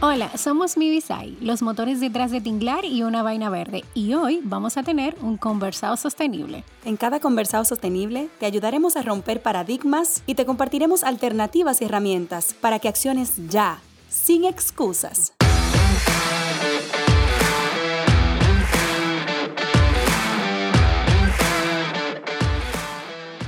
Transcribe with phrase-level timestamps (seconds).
[0.00, 4.76] Hola, somos Mivisai, los motores detrás de Tinglar y una vaina verde, y hoy vamos
[4.76, 6.62] a tener un conversado sostenible.
[6.84, 12.54] En cada conversado sostenible te ayudaremos a romper paradigmas y te compartiremos alternativas y herramientas
[12.54, 15.32] para que acciones ya, sin excusas.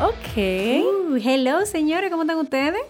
[0.01, 0.37] Ok.
[0.37, 2.83] Uh, hello, señores, ¿cómo están ustedes?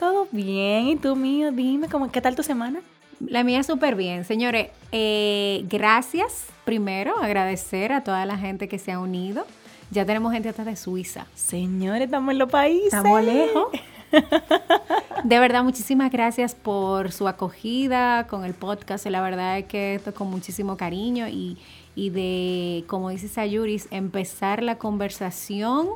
[0.00, 1.52] Todo bien, ¿y tú mío?
[1.52, 2.80] Dime, ¿cómo, ¿qué tal tu semana?
[3.20, 4.24] La mía súper bien.
[4.24, 9.46] Señores, eh, gracias primero, agradecer a toda la gente que se ha unido.
[9.90, 11.26] Ya tenemos gente hasta de Suiza.
[11.34, 12.86] Señores, estamos en los países.
[12.92, 13.68] Estamos lejos.
[15.24, 19.06] De verdad, muchísimas gracias por su acogida con el podcast.
[19.06, 21.56] La verdad es que esto con muchísimo cariño y,
[21.94, 25.88] y de, como dice Sayuris, empezar la conversación.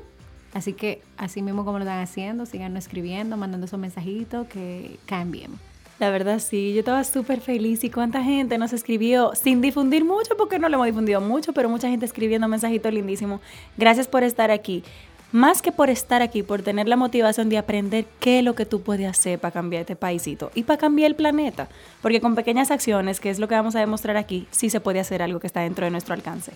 [0.52, 5.30] Así que así mismo como lo están haciendo, sigan escribiendo, mandando esos mensajitos que caen
[5.30, 5.70] bien.
[6.01, 10.34] La verdad sí, yo estaba súper feliz y cuánta gente nos escribió sin difundir mucho
[10.34, 13.42] porque no lo hemos difundido mucho, pero mucha gente escribiendo mensajitos lindísimos.
[13.77, 14.83] Gracias por estar aquí.
[15.31, 18.65] Más que por estar aquí, por tener la motivación de aprender qué es lo que
[18.65, 21.69] tú puedes hacer para cambiar este paísito y para cambiar el planeta.
[22.01, 25.01] Porque con pequeñas acciones, que es lo que vamos a demostrar aquí, sí se puede
[25.01, 26.53] hacer algo que está dentro de nuestro alcance.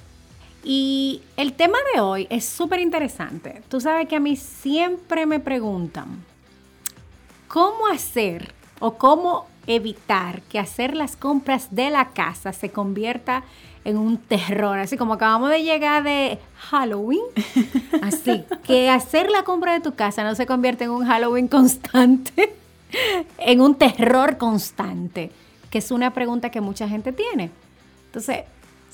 [0.65, 3.61] Y el tema de hoy es súper interesante.
[3.69, 6.25] Tú sabes que a mí siempre me preguntan,
[7.47, 13.45] ¿cómo hacer o cómo evitar que hacer las compras de la casa se convierta
[13.85, 17.23] en un terror, así como acabamos de llegar de Halloween,
[18.03, 22.55] así que hacer la compra de tu casa no se convierte en un Halloween constante,
[23.39, 25.31] en un terror constante,
[25.71, 27.51] que es una pregunta que mucha gente tiene.
[28.07, 28.45] Entonces,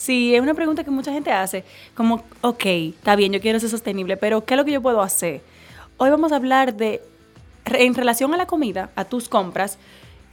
[0.01, 1.63] Sí, es una pregunta que mucha gente hace,
[1.95, 5.03] como, ok, está bien, yo quiero ser sostenible, pero ¿qué es lo que yo puedo
[5.03, 5.43] hacer?
[5.99, 7.03] Hoy vamos a hablar de
[7.73, 9.79] en relación a la comida, a tus compras,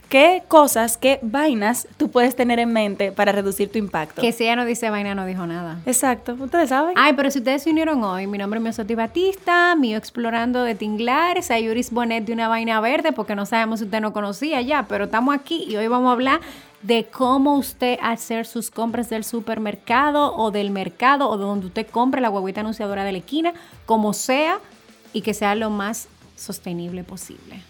[0.08, 4.22] ¿qué cosas, qué vainas tú puedes tener en mente para reducir tu impacto?
[4.22, 5.80] Que si ella no dice vaina, no dijo nada.
[5.86, 6.94] Exacto, ustedes saben.
[6.96, 10.74] Ay, pero si ustedes se unieron hoy, mi nombre es Miosoti Batista, mío explorando de
[10.74, 14.86] Tinglar, Sayuris Bonet de una vaina verde, porque no sabemos si usted no conocía ya,
[14.88, 16.40] pero estamos aquí y hoy vamos a hablar
[16.82, 21.86] de cómo usted hacer sus compras del supermercado o del mercado o de donde usted
[21.86, 23.52] compre la huevita anunciadora de la esquina,
[23.84, 24.60] como sea,
[25.12, 27.62] y que sea lo más sostenible posible.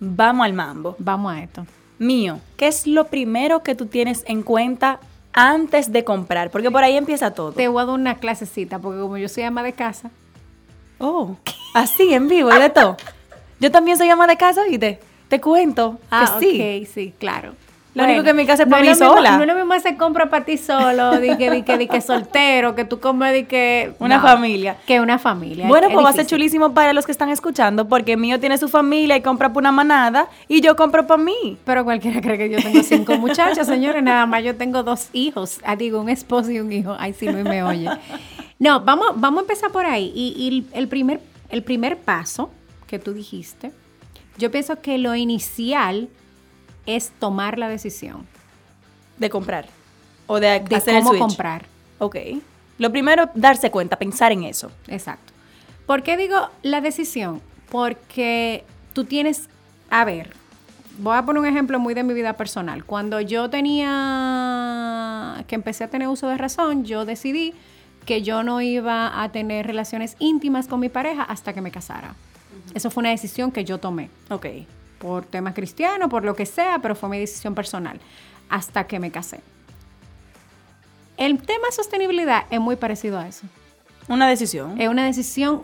[0.00, 0.96] Vamos al mambo.
[0.98, 1.66] Vamos a esto.
[1.98, 5.00] Mío, ¿qué es lo primero que tú tienes en cuenta
[5.32, 6.50] antes de comprar?
[6.50, 7.52] Porque por ahí empieza todo.
[7.52, 10.10] Te voy a dar una clasecita, porque como yo soy ama de casa.
[10.98, 11.36] Oh,
[11.74, 12.96] así en vivo y de todo.
[13.60, 16.82] Yo también soy ama de casa y te, te cuento ah, que sí.
[16.84, 17.54] Ok, sí, claro.
[17.98, 19.36] Lo único que en mi casa es para mí sola.
[19.36, 22.00] no es lo mismo hacer compra para ti solo, de que, de que, de que
[22.00, 23.92] soltero, que tú comes de que...
[23.98, 24.76] Una familia.
[24.86, 25.66] Que una familia.
[25.66, 28.68] Bueno, pues va a ser chulísimo para los que están escuchando, porque mío tiene su
[28.68, 31.58] familia y compra para una manada, y yo compro para mí.
[31.64, 35.60] Pero cualquiera cree que yo tengo cinco muchachas, señores, nada más yo tengo dos hijos.
[35.64, 36.96] Ah, digo, un esposo y un hijo.
[36.98, 37.88] Ay, sí, no me oye.
[38.58, 40.12] No, vamos, vamos a empezar por ahí.
[40.14, 41.20] Y, y el, primer,
[41.50, 42.50] el primer paso
[42.86, 43.72] que tú dijiste,
[44.36, 46.08] yo pienso que lo inicial
[46.88, 48.26] es tomar la decisión.
[49.18, 49.66] De comprar.
[50.26, 51.28] O de, de hacer cómo el switch.
[51.28, 51.66] comprar.
[51.98, 52.16] Ok.
[52.78, 54.72] Lo primero, darse cuenta, pensar en eso.
[54.86, 55.34] Exacto.
[55.86, 57.42] ¿Por qué digo la decisión?
[57.70, 59.50] Porque tú tienes,
[59.90, 60.32] a ver,
[60.98, 62.84] voy a poner un ejemplo muy de mi vida personal.
[62.84, 67.52] Cuando yo tenía, que empecé a tener uso de razón, yo decidí
[68.06, 72.14] que yo no iba a tener relaciones íntimas con mi pareja hasta que me casara.
[72.72, 74.08] Eso fue una decisión que yo tomé.
[74.30, 74.46] Ok
[74.98, 78.00] por temas cristianos, por lo que sea, pero fue mi decisión personal
[78.48, 79.40] hasta que me casé.
[81.16, 83.46] El tema sostenibilidad es muy parecido a eso.
[84.08, 84.80] Una decisión.
[84.80, 85.62] Es una decisión,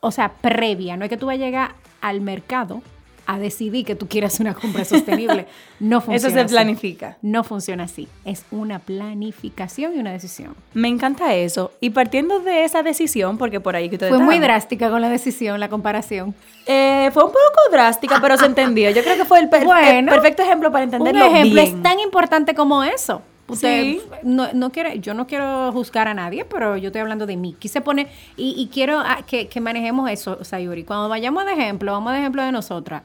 [0.00, 0.96] o sea, previa.
[0.96, 2.82] No es que tú vas a llegar al mercado
[3.30, 5.46] a decidir que tú quieras una compra sostenible.
[5.80, 6.54] No funciona Eso se así.
[6.54, 7.18] planifica.
[7.20, 8.08] No funciona así.
[8.24, 10.54] Es una planificación y una decisión.
[10.74, 11.72] Me encanta eso.
[11.80, 15.02] Y partiendo de esa decisión, porque por ahí que ustedes Fue muy estaban, drástica con
[15.02, 16.34] la decisión, la comparación.
[16.66, 18.88] eh, fue un poco drástica, pero se entendió.
[18.90, 21.76] Yo creo que fue el, per- Bueno, el perfecto ejemplo para Un entenderlo ejemplo bien.
[21.76, 23.20] es tan importante como eso.
[23.46, 24.02] Usted Sí.
[24.22, 27.54] no, no quiere, yo no quiero juzgar a nadie, pero yo estoy hablando de mí.
[27.58, 30.84] Quise poner, y, y quiero ah, que, que manejemos eso, Sayuri.
[30.84, 33.02] Cuando vayamos de ejemplo, vamos de ejemplo de nosotras.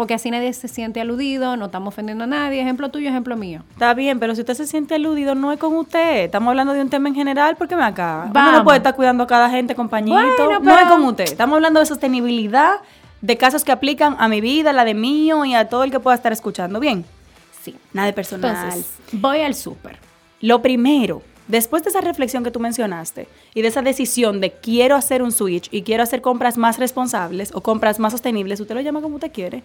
[0.00, 2.62] Porque así nadie se siente aludido, no estamos ofendiendo a nadie.
[2.62, 3.64] Ejemplo tuyo, ejemplo mío.
[3.72, 6.24] Está bien, pero si usted se siente aludido, no es con usted.
[6.24, 8.22] Estamos hablando de un tema en general, porque me acá.
[8.24, 8.52] Uno Vamos.
[8.54, 10.14] no puede estar cuidando a cada gente, compañito.
[10.16, 11.24] Bueno, No es con usted.
[11.24, 12.76] Estamos hablando de sostenibilidad,
[13.20, 16.00] de casos que aplican a mi vida, la de mío y a todo el que
[16.00, 16.80] pueda estar escuchando.
[16.80, 17.04] Bien,
[17.60, 17.76] Sí.
[17.92, 18.56] nada de personal.
[18.56, 19.98] Entonces, voy al súper.
[20.40, 24.96] Lo primero, después de esa reflexión que tú mencionaste y de esa decisión de quiero
[24.96, 28.80] hacer un switch y quiero hacer compras más responsables o compras más sostenibles, usted lo
[28.80, 29.62] llama como usted quiere,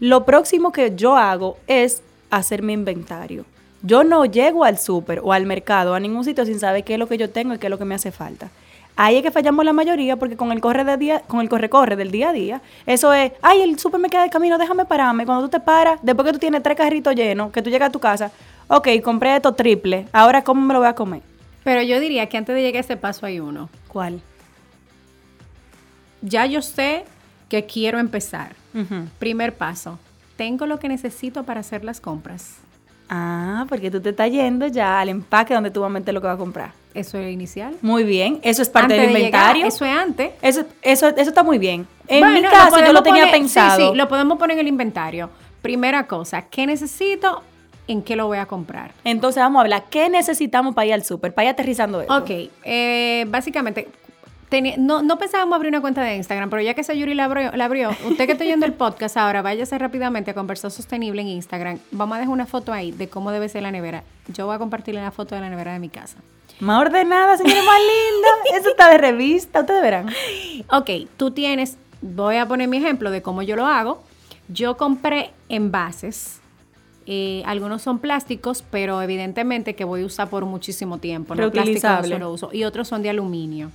[0.00, 3.44] lo próximo que yo hago es hacer mi inventario.
[3.82, 6.98] Yo no llego al súper o al mercado, a ningún sitio sin saber qué es
[6.98, 8.48] lo que yo tengo y qué es lo que me hace falta.
[8.96, 11.96] Ahí es que fallamos la mayoría porque con el corre de día, con el corre-corre
[11.96, 15.24] del día a día, eso es, ay, el súper me queda de camino, déjame pararme.
[15.24, 17.92] Cuando tú te paras, después que tú tienes tres carritos llenos, que tú llegas a
[17.92, 18.30] tu casa,
[18.68, 21.22] ok, compré esto triple, ahora ¿cómo me lo voy a comer?
[21.62, 23.68] Pero yo diría que antes de llegar a ese paso hay uno.
[23.88, 24.20] ¿Cuál?
[26.22, 27.04] Ya yo sé
[27.48, 28.59] que quiero empezar.
[28.74, 29.06] Ujú.
[29.18, 29.98] Primer paso.
[30.36, 32.56] Tengo lo que necesito para hacer las compras.
[33.08, 36.20] Ah, porque tú te estás yendo ya al empaque donde tú vas a meter lo
[36.20, 36.72] que vas a comprar.
[36.94, 37.74] Eso es inicial.
[37.82, 39.66] Muy bien, eso es parte Antes del de llegar, inventario.
[39.66, 40.30] eso es antes.
[40.42, 41.86] Eso, eso, eso está muy bien.
[42.08, 43.90] En Bueno, mi lo caso, yo lo tenía poner- sí, pensado.
[43.92, 45.30] Sí, lo podemos poner en el inventario.
[45.62, 47.42] Primera cosa, ¿qué necesito?
[47.88, 48.92] ¿En qué lo voy a comprar?
[49.04, 51.34] Entonces vamos a hablar, ¿qué necesitamos para ir al súper?
[51.34, 52.16] Para ir aterrizando esto.
[52.16, 52.30] Ok,
[52.64, 53.88] eh, básicamente,
[54.78, 57.64] no, no pensábamos abrir una cuenta de Instagram, pero ya que Sayuri la abrió, la
[57.66, 61.78] abrió, usted que está oyendo el podcast ahora, váyase rápidamente a Conversar Sostenible en Instagram.
[61.92, 64.02] Vamos a dejar una foto ahí de cómo debe ser la nevera.
[64.28, 66.16] Yo voy a compartirle la foto de la nevera de mi casa.
[66.58, 68.28] Más ordenada, señora, más linda.
[68.60, 70.08] Eso está de revista, ustedes verán.
[70.70, 74.02] Ok, tú tienes, voy a poner mi ejemplo de cómo yo lo hago.
[74.48, 76.40] Yo compré envases.
[77.06, 81.34] eh, algunos son plásticos, pero evidentemente que voy a usar por muchísimo tiempo.
[81.34, 82.08] No plástico Reutilizable.
[82.16, 82.50] solo uso.
[82.52, 83.70] Y otros son de aluminio.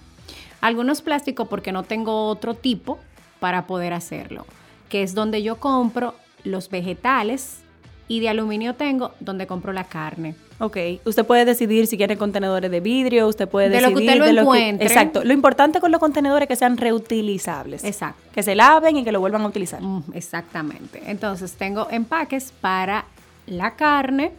[0.66, 2.98] Algunos plásticos porque no tengo otro tipo
[3.40, 4.46] para poder hacerlo.
[4.90, 7.58] Que es donde yo compro los vegetales
[8.08, 10.36] y de aluminio tengo donde compro la carne.
[10.60, 14.10] Ok, usted puede decidir si quiere contenedores de vidrio, usted puede De lo que decidir
[14.10, 14.88] usted lo de lo que- encuentre.
[14.88, 15.24] exacto.
[15.24, 17.84] Lo importante con los contenedores es que sean reutilizables.
[17.84, 18.22] Exacto.
[18.34, 19.82] Que se laven y que lo vuelvan a utilizar.
[19.82, 21.02] Mm, Exactamente.
[21.08, 23.06] Entonces tengo empaques para
[23.48, 24.32] la carne,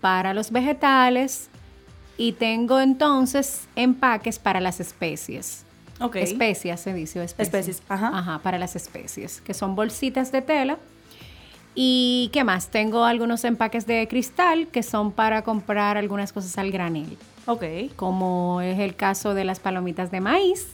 [0.00, 1.48] para los vegetales
[2.18, 5.64] y tengo entonces empaques para las especies.
[6.00, 6.16] Ok.
[6.16, 7.24] Especias se dice.
[7.24, 7.48] especies.
[7.48, 8.10] Especies, ajá.
[8.12, 10.78] Ajá, para las especies, que son bolsitas de tela.
[11.74, 12.68] ¿Y qué más?
[12.70, 17.16] Tengo algunos empaques de cristal que son para comprar algunas cosas al granel,
[17.46, 17.64] Ok.
[17.94, 20.66] como es el caso de las palomitas de maíz.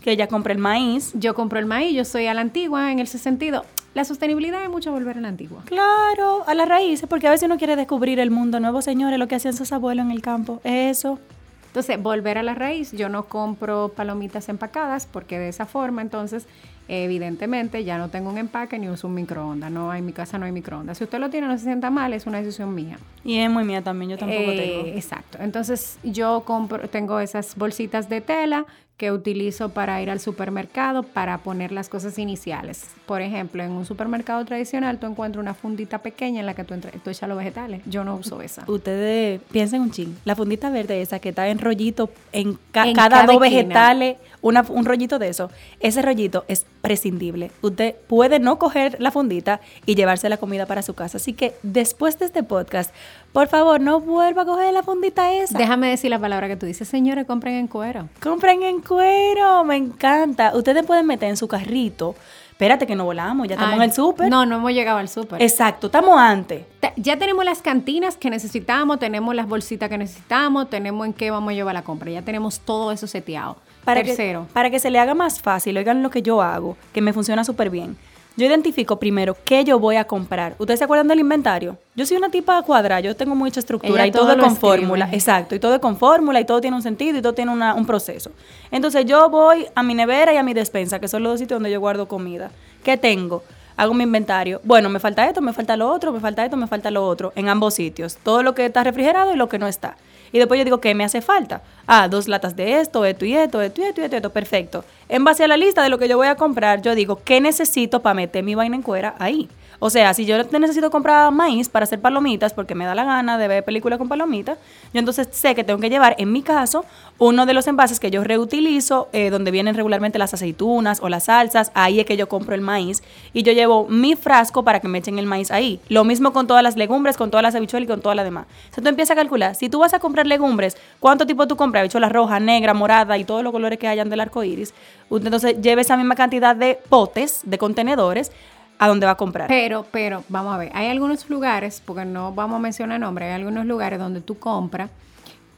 [0.00, 1.10] Que ella compre el maíz.
[1.14, 3.64] Yo compro el maíz, yo soy a la antigua en ese sentido.
[3.94, 5.62] La sostenibilidad es mucho volver a la antigua.
[5.66, 9.28] Claro, a las raíces, porque a veces uno quiere descubrir el mundo nuevo, señores, lo
[9.28, 10.60] que hacían sus abuelos en el campo.
[10.64, 11.20] Eso.
[11.68, 16.46] Entonces, volver a la raíz, yo no compro palomitas empacadas porque de esa forma, entonces,
[16.88, 19.70] evidentemente, ya no tengo un empaque ni uso un microondas.
[19.70, 20.98] No, en mi casa no hay microondas.
[20.98, 22.98] Si usted lo tiene, no se sienta mal, es una decisión mía.
[23.24, 24.96] Y es muy mía también, yo tampoco Eh, tengo.
[24.96, 25.38] Exacto.
[25.40, 31.38] Entonces, yo compro, tengo esas bolsitas de tela que utilizo para ir al supermercado para
[31.38, 32.84] poner las cosas iniciales.
[33.06, 36.74] Por ejemplo, en un supermercado tradicional tú encuentras una fundita pequeña en la que tú,
[37.10, 37.82] echas los vegetales.
[37.86, 38.62] Yo no uso esa.
[38.68, 40.16] Ustedes piensen un ching.
[40.24, 43.62] La fundita verde esa que está en rollito en, ca- En cada, cada dos esquina.
[43.62, 45.50] vegetales, una- un rollito de eso.
[45.80, 47.50] Ese rollito es prescindible.
[47.62, 51.16] Usted puede no coger la fundita y llevarse la comida para su casa.
[51.16, 52.94] Así que después de este podcast,
[53.34, 55.58] por favor, no vuelva a coger la fundita esa.
[55.58, 58.08] Déjame decir la palabra que tú dices, señores, compren en cuero.
[58.22, 60.52] Compren en cuero, me encanta.
[60.56, 62.14] Ustedes pueden meter en su carrito.
[62.52, 64.30] Espérate que no volamos, ya estamos Ay, en el súper.
[64.30, 65.42] No, no hemos llegado al súper.
[65.42, 66.64] Exacto, estamos antes.
[66.78, 71.32] Te- Ya tenemos las cantinas que necesitamos, tenemos las bolsitas que necesitamos, tenemos en qué
[71.32, 72.12] vamos a llevar la compra.
[72.12, 73.56] Ya tenemos todo eso seteado.
[73.84, 74.46] Para Tercero.
[74.46, 77.12] Que, para que se le haga más fácil, oigan lo que yo hago, que me
[77.12, 77.96] funciona súper bien.
[78.36, 80.56] Yo identifico primero qué yo voy a comprar.
[80.58, 81.78] ¿Ustedes se acuerdan del inventario?
[81.94, 85.08] Yo soy una tipa cuadrada, yo tengo mucha estructura Ella y todo, todo con fórmula.
[85.12, 87.74] Exacto, y todo es con fórmula y todo tiene un sentido y todo tiene una-
[87.74, 88.32] un proceso.
[88.72, 91.56] Entonces yo voy a mi nevera y a mi despensa, que son los dos sitios
[91.56, 92.50] donde yo guardo comida.
[92.82, 93.44] ¿Qué tengo?
[93.76, 94.60] Hago mi inventario.
[94.64, 97.32] Bueno, me falta esto, me falta lo otro, me falta esto, me falta lo otro,
[97.36, 98.16] en ambos sitios.
[98.16, 99.96] Todo lo que está refrigerado y lo que no está.
[100.34, 101.62] Y después yo digo, ¿qué me hace falta?
[101.86, 104.30] Ah, dos latas de esto, esto y esto, esto y esto y esto, esto.
[104.30, 104.84] perfecto.
[105.08, 107.40] En base a la lista de lo que yo voy a comprar, yo digo, ¿qué
[107.40, 109.48] necesito para meter mi vaina en cuera ahí?
[109.78, 113.38] O sea, si yo necesito comprar maíz para hacer palomitas, porque me da la gana
[113.38, 114.58] de ver películas con palomitas,
[114.92, 116.84] yo entonces sé que tengo que llevar, en mi caso,
[117.18, 121.24] uno de los envases que yo reutilizo, eh, donde vienen regularmente las aceitunas o las
[121.24, 123.02] salsas, ahí es que yo compro el maíz
[123.32, 125.80] y yo llevo mi frasco para que me echen el maíz ahí.
[125.88, 128.46] Lo mismo con todas las legumbres, con todas las habichuelas y con todas las demás.
[128.70, 131.56] O sea, tú empiezas a calcular, si tú vas a comprar legumbres, ¿cuánto tipo tú
[131.56, 131.82] compras?
[131.82, 134.74] Habichuela roja, negra, morada y todos los colores que hayan del arco iris.
[135.10, 138.32] Entonces lleve esa misma cantidad de potes, de contenedores,
[138.78, 139.48] a dónde va a comprar.
[139.48, 143.34] Pero, pero, vamos a ver, hay algunos lugares, porque no vamos a mencionar nombres, hay
[143.34, 144.90] algunos lugares donde tú compras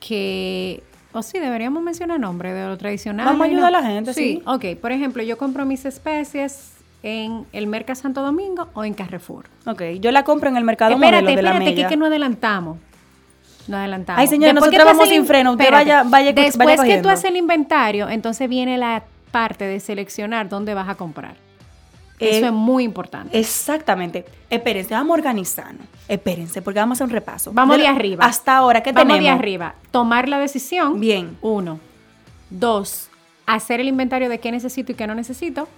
[0.00, 0.82] que,
[1.12, 3.26] o sí, deberíamos mencionar nombres de lo tradicional.
[3.26, 4.42] Vamos a no- ayudar a la gente, sí.
[4.46, 9.46] Ok, por ejemplo, yo compro mis especies en el Mercado Santo Domingo o en Carrefour.
[9.66, 11.86] Ok, yo la compro en el mercado espérate, modelo de la espérate, que, mella.
[11.86, 12.78] es que no adelantamos.
[13.68, 14.20] No adelantamos.
[14.20, 16.98] Ay, Después que nosotros vamos el sin freno, usted espérate, vaya- vaya- vaya Después que
[17.02, 21.34] tú haces el inventario, entonces viene la parte de seleccionar dónde vas a comprar.
[22.18, 23.38] Eh, Eso es muy importante.
[23.38, 24.24] Exactamente.
[24.48, 25.86] Espérense, vamos a organizarnos.
[26.08, 27.50] Espérense, porque vamos a hacer un repaso.
[27.52, 28.24] Vamos De- de arriba.
[28.24, 29.24] Hasta ahora, ¿qué Vamos tenemos?
[29.24, 29.74] de arriba.
[29.90, 30.98] Tomar la decisión.
[30.98, 31.36] Bien.
[31.42, 31.78] Uno.
[32.50, 33.08] Dos.
[33.46, 35.68] Hacer el inventario de qué necesito y qué no necesito.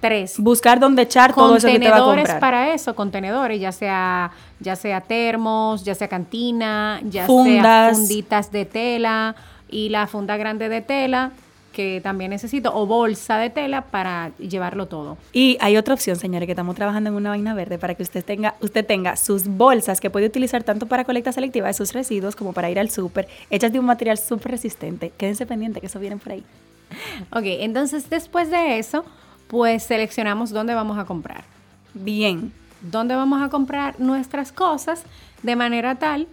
[0.00, 0.38] Tres.
[0.38, 4.32] Buscar dónde echar todo eso que te va a Contenedores para eso, contenedores, ya sea,
[4.60, 7.96] ya sea termos, ya sea cantina, ya sea Fundas.
[7.96, 9.34] funditas de tela
[9.70, 11.30] y la funda grande de tela
[11.74, 15.18] que también necesito, o bolsa de tela para llevarlo todo.
[15.32, 18.24] Y hay otra opción, señores, que estamos trabajando en una vaina verde para que usted
[18.24, 22.36] tenga, usted tenga sus bolsas que puede utilizar tanto para colecta selectiva de sus residuos
[22.36, 25.12] como para ir al súper, hechas de un material súper resistente.
[25.18, 26.44] Quédense pendientes que eso viene por ahí.
[27.30, 29.04] Ok, entonces después de eso,
[29.48, 31.44] pues seleccionamos dónde vamos a comprar.
[31.92, 32.52] Bien.
[32.80, 35.04] dónde vamos a comprar nuestras cosas
[35.42, 36.26] de manera tal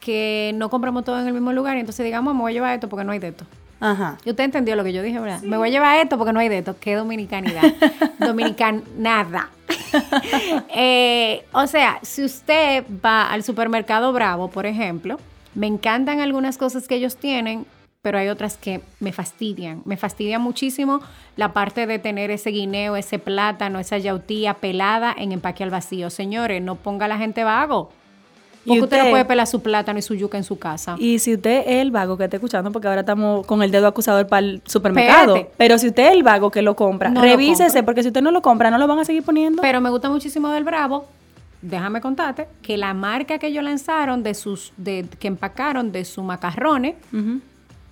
[0.00, 2.74] que no compramos todo en el mismo lugar y entonces digamos, me voy a llevar
[2.74, 3.44] esto porque no hay de esto.
[3.80, 4.18] Ajá.
[4.24, 5.40] Y usted entendió lo que yo dije, ¿verdad?
[5.42, 6.76] Me voy a llevar esto porque no hay de esto.
[6.80, 7.62] Qué dominicanidad.
[8.18, 9.50] Dominicanada.
[10.74, 15.18] Eh, o sea, si usted va al supermercado Bravo, por ejemplo,
[15.54, 17.66] me encantan algunas cosas que ellos tienen,
[18.02, 19.82] pero hay otras que me fastidian.
[19.84, 21.00] Me fastidia muchísimo
[21.36, 26.10] la parte de tener ese guineo, ese plátano, esa yautía pelada en empaque al vacío.
[26.10, 27.90] Señores, no ponga a la gente vago.
[28.64, 30.96] ¿Y Porque usted, no puede pelar su plátano y su yuca en su casa.
[30.98, 33.86] Y si usted es el vago que está escuchando, porque ahora estamos con el dedo
[33.86, 37.26] acusador para el supermercado, pero si usted es el vago que lo compra, No lo
[37.26, 37.84] revísese, compra.
[37.84, 39.62] porque si usted no lo compra, no lo van a seguir poniendo.
[39.62, 41.06] Pero me gusta muchísimo del Bravo.
[41.62, 46.22] Déjame contarte que la marca que ellos lanzaron de sus, de, que empacaron de su
[46.22, 46.94] macarrones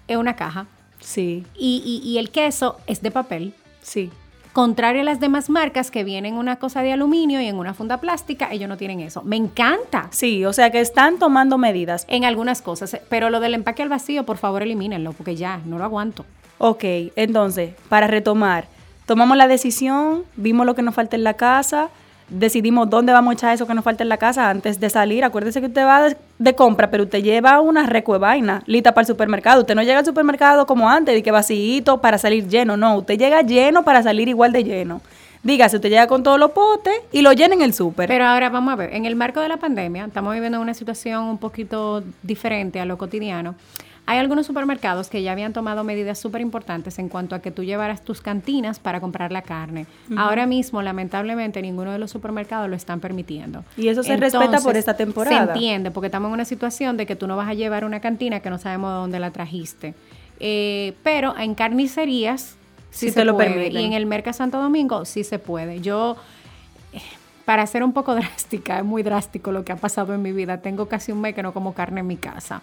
[0.08, 0.66] es una caja.
[1.00, 3.54] Sí, Y, y- y el queso es de papel.
[3.82, 4.10] sí.
[4.56, 7.74] Contrario a las demás marcas que vienen en una cosa de aluminio y en una
[7.74, 9.20] funda plástica, ellos no tienen eso.
[9.22, 12.06] Me encanta Sí, o sea que están tomando medidas.
[12.08, 12.96] en algunas cosas.
[13.10, 16.24] Pero lo del empaque al vacío, por favor, elimínenlo, porque ya, no lo aguanto.
[16.56, 16.84] Ok,
[17.16, 18.66] entonces, para retomar,
[19.04, 21.90] tomamos la decisión, vimos lo que nos falta en la casa,
[22.28, 25.24] decidimos dónde vamos a echar eso que nos falta en la casa antes de salir.
[25.24, 29.06] Acuérdese que usted va de, compra, pero usted lleva una recue vaina lista para el
[29.06, 29.60] supermercado.
[29.60, 32.76] Usted no llega al supermercado como antes, de que vacío para salir lleno.
[32.76, 35.00] No, usted llega lleno para salir igual de lleno.
[35.42, 38.08] Dígase, usted llega con todos los potes y lo llena en el súper.
[38.08, 41.22] Pero ahora vamos a ver, en el marco de la pandemia, estamos viviendo una situación
[41.24, 43.54] un poquito diferente a lo cotidiano.
[44.08, 47.64] Hay algunos supermercados que ya habían tomado medidas súper importantes en cuanto a que tú
[47.64, 49.86] llevaras tus cantinas para comprar la carne.
[50.16, 53.64] Ahora mismo, lamentablemente, ninguno de los supermercados lo están permitiendo.
[53.76, 55.46] Y eso se respeta por esta temporada.
[55.46, 58.00] Se entiende, porque estamos en una situación de que tú no vas a llevar una
[58.00, 59.94] cantina que no sabemos de dónde la trajiste.
[60.38, 62.56] Eh, pero en carnicerías
[62.90, 63.50] sí, Sí se te lo puede.
[63.50, 63.82] permiten.
[63.82, 65.80] Y en el Mercado Santo Domingo sí se puede.
[65.80, 66.16] Yo
[67.44, 70.58] para ser un poco drástica, es muy drástico lo que ha pasado en mi vida.
[70.60, 72.62] Tengo casi un mes que no como carne en mi casa.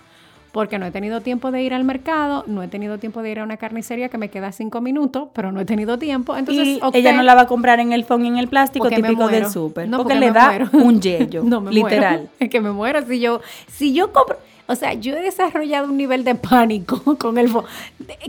[0.53, 3.39] Porque no he tenido tiempo de ir al mercado, no he tenido tiempo de ir
[3.39, 6.37] a una carnicería que me queda cinco minutos, pero no he tenido tiempo.
[6.37, 8.87] Entonces, y ella no la va a comprar en el phone y en el plástico
[8.87, 9.89] típico del súper.
[9.89, 10.69] No, porque, porque le da muero.
[10.73, 12.17] un yello, No, me literal.
[12.17, 12.29] muero.
[12.39, 13.03] Es que me muero.
[13.07, 17.39] Si yo, si yo compro, o sea, yo he desarrollado un nivel de pánico con
[17.39, 17.51] el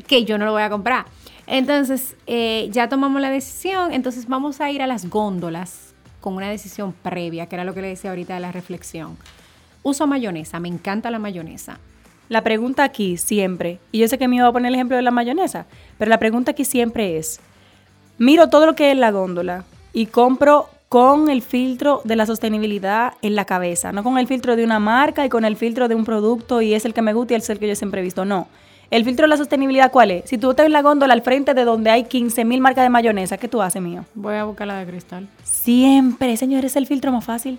[0.06, 1.04] que yo no lo voy a comprar.
[1.46, 3.92] Entonces, eh, ya tomamos la decisión.
[3.92, 7.82] Entonces, vamos a ir a las góndolas con una decisión previa, que era lo que
[7.82, 9.18] le decía ahorita de la reflexión.
[9.82, 11.80] Uso mayonesa, me encanta la mayonesa.
[12.28, 15.02] La pregunta aquí siempre, y yo sé que me iba a poner el ejemplo de
[15.02, 15.66] la mayonesa,
[15.98, 17.40] pero la pregunta aquí siempre es,
[18.18, 23.14] miro todo lo que es la góndola y compro con el filtro de la sostenibilidad
[23.20, 25.94] en la cabeza, no con el filtro de una marca y con el filtro de
[25.94, 28.04] un producto y es el que me gusta y es el que yo siempre he
[28.04, 28.48] visto, no.
[28.90, 30.28] El filtro de la sostenibilidad, ¿cuál es?
[30.28, 32.90] Si tú estás en la góndola al frente de donde hay 15 mil marcas de
[32.90, 34.04] mayonesa, ¿qué tú haces, mío?
[34.14, 35.26] Voy a buscar la de cristal.
[35.42, 37.58] Siempre, señores, es el filtro más fácil.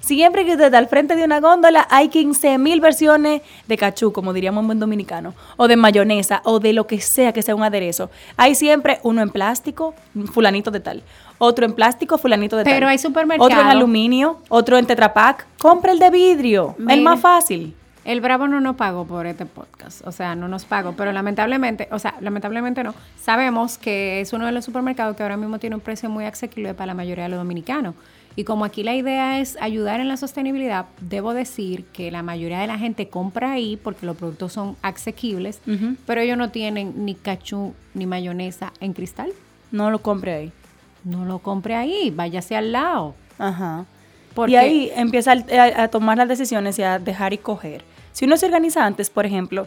[0.00, 4.12] Siempre que usted está al frente de una góndola, hay 15 mil versiones de cachú,
[4.12, 7.56] como diríamos en buen dominicano, o de mayonesa, o de lo que sea que sea
[7.56, 8.10] un aderezo.
[8.36, 9.94] Hay siempre uno en plástico,
[10.32, 11.02] fulanito de tal.
[11.38, 12.72] Otro en plástico, fulanito de tal.
[12.72, 15.46] Pero hay supermercados- Otro en aluminio, otro en tetrapack.
[15.58, 17.74] Compra el de vidrio, el más fácil.
[18.04, 21.88] El Bravo no nos pagó por este podcast, o sea, no nos pagó, pero lamentablemente,
[21.90, 22.94] o sea, lamentablemente no.
[23.20, 26.72] Sabemos que es uno de los supermercados que ahora mismo tiene un precio muy asequible
[26.74, 27.96] para la mayoría de los dominicanos.
[28.38, 32.58] Y como aquí la idea es ayudar en la sostenibilidad, debo decir que la mayoría
[32.60, 35.60] de la gente compra ahí porque los productos son asequibles,
[36.06, 39.30] pero ellos no tienen ni cachú ni mayonesa en cristal.
[39.72, 40.52] No lo compre ahí.
[41.04, 43.14] no lo compre ahí, váyase al lado.
[43.38, 43.84] Ajá.
[44.34, 47.84] Porque- Y ahí empieza a, a tomar las decisiones y a dejar y coger.
[48.12, 49.66] Si uno se organiza antes, por ejemplo,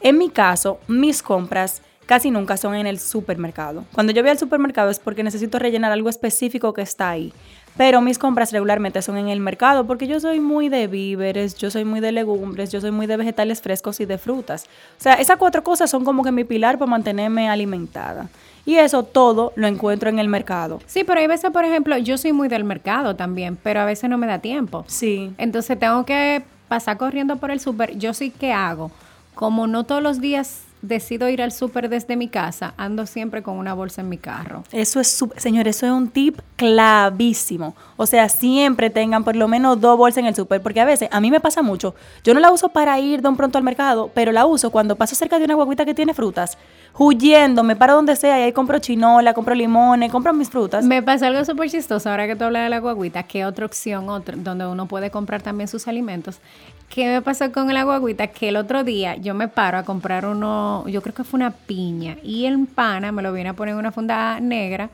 [0.00, 3.84] en mi caso, mis compras casi nunca son en el supermercado.
[3.92, 7.32] Cuando yo voy al supermercado es porque necesito rellenar algo específico que está ahí.
[7.76, 11.70] Pero mis compras regularmente son en el mercado porque yo soy muy de víveres, yo
[11.70, 14.64] soy muy de legumbres, yo soy muy de vegetales frescos y de frutas.
[14.98, 18.28] O sea, esas cuatro cosas son como que mi pilar para mantenerme alimentada.
[18.66, 20.80] Y eso todo lo encuentro en el mercado.
[20.86, 24.10] Sí, pero hay veces, por ejemplo, yo soy muy del mercado también, pero a veces
[24.10, 24.84] no me da tiempo.
[24.88, 25.32] Sí.
[25.38, 27.96] Entonces tengo que pasar corriendo por el súper.
[27.98, 28.90] Yo sí que hago.
[29.36, 33.56] Como no todos los días decido ir al súper desde mi casa, ando siempre con
[33.56, 34.64] una bolsa en mi carro.
[34.72, 37.74] Eso es, señor, eso es un tip clavísimo.
[37.96, 41.08] O sea, siempre tengan por lo menos dos bolsas en el súper, porque a veces,
[41.12, 41.94] a mí me pasa mucho,
[42.24, 44.96] yo no la uso para ir de un pronto al mercado, pero la uso cuando
[44.96, 46.56] paso cerca de una guaguita que tiene frutas,
[46.98, 50.84] huyendo, me paro donde sea y ahí compro chinola, compro limones, compro mis frutas.
[50.84, 54.08] Me pasa algo súper chistoso ahora que tú hablas de la guaguita, que otra opción,
[54.08, 56.40] otra, donde uno puede comprar también sus alimentos.
[56.90, 58.26] ¿Qué me pasó con la guaguita?
[58.26, 61.52] Que el otro día yo me paro a comprar uno, yo creo que fue una
[61.52, 64.90] piña, y el pana me lo viene a poner en una funda negra,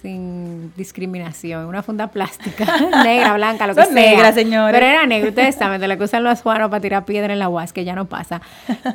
[0.00, 2.64] sin discriminación, una funda plástica,
[3.04, 4.10] negra, blanca, lo que Son sea.
[4.10, 4.72] negras, señores.
[4.78, 7.38] Pero era negro, ustedes saben, de lo que usan los juanos para tirar piedra en
[7.40, 8.40] la UAS, que ya no pasa.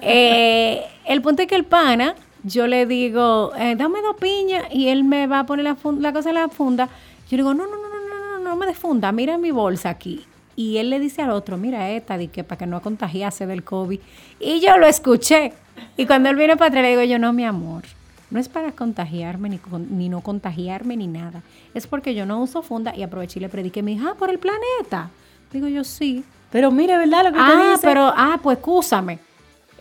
[0.02, 4.88] Eh, el punto es que el pana, yo le digo, eh, dame dos piñas, y
[4.90, 6.86] él me va a poner la, fun- la cosa en la funda.
[7.30, 9.52] Yo le digo, no, no, no, no, no, no, no me des funda, mira mi
[9.52, 10.26] bolsa aquí.
[10.58, 13.64] Y él le dice al otro, mira esta, di que para que no contagiase del
[13.64, 14.00] COVID.
[14.40, 15.54] Y yo lo escuché.
[15.96, 17.84] Y cuando él viene para atrás, le digo yo, no, mi amor,
[18.32, 21.44] no es para contagiarme ni, con- ni no contagiarme ni nada.
[21.76, 24.32] Es porque yo no uso funda y aproveché y le prediqué, me dijo, ah, por
[24.32, 25.12] el planeta.
[25.54, 26.24] Digo yo, sí.
[26.52, 27.88] Pero mire, ¿verdad lo que Ah, dice?
[27.88, 29.20] pero, ah, pues excúsame.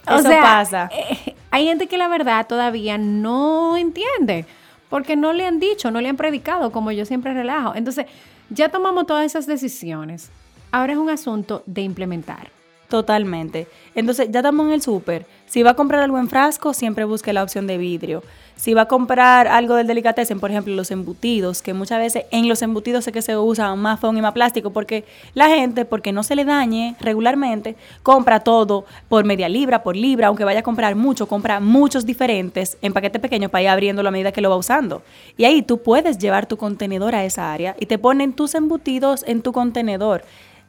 [0.09, 0.91] O Eso sea, pasa.
[0.93, 4.45] eh, hay gente que la verdad todavía no entiende,
[4.91, 7.75] porque no le han dicho, no le han predicado, como yo siempre relajo.
[7.75, 8.07] Entonces,
[8.51, 10.31] ya tomamos todas esas decisiones.
[10.71, 12.51] Ahora es un asunto de implementar.
[12.89, 13.67] Totalmente.
[13.95, 15.27] Entonces, ya estamos en el súper.
[15.47, 18.23] Si va a comprar algo en frasco, siempre busque la opción de vidrio.
[18.55, 22.49] Si va a comprar algo del delicatessen, por ejemplo, los embutidos, que muchas veces en
[22.49, 26.13] los embutidos es que se usa más foam y más plástico, porque la gente, porque
[26.13, 30.63] no se le dañe regularmente, compra todo por media libra, por libra, aunque vaya a
[30.63, 34.49] comprar mucho, compra muchos diferentes en paquetes pequeños para ir abriéndolo a medida que lo
[34.49, 35.03] va usando.
[35.37, 39.23] Y ahí tú puedes llevar tu contenedor a esa área y te ponen tus embutidos
[39.27, 40.23] en tu contenedor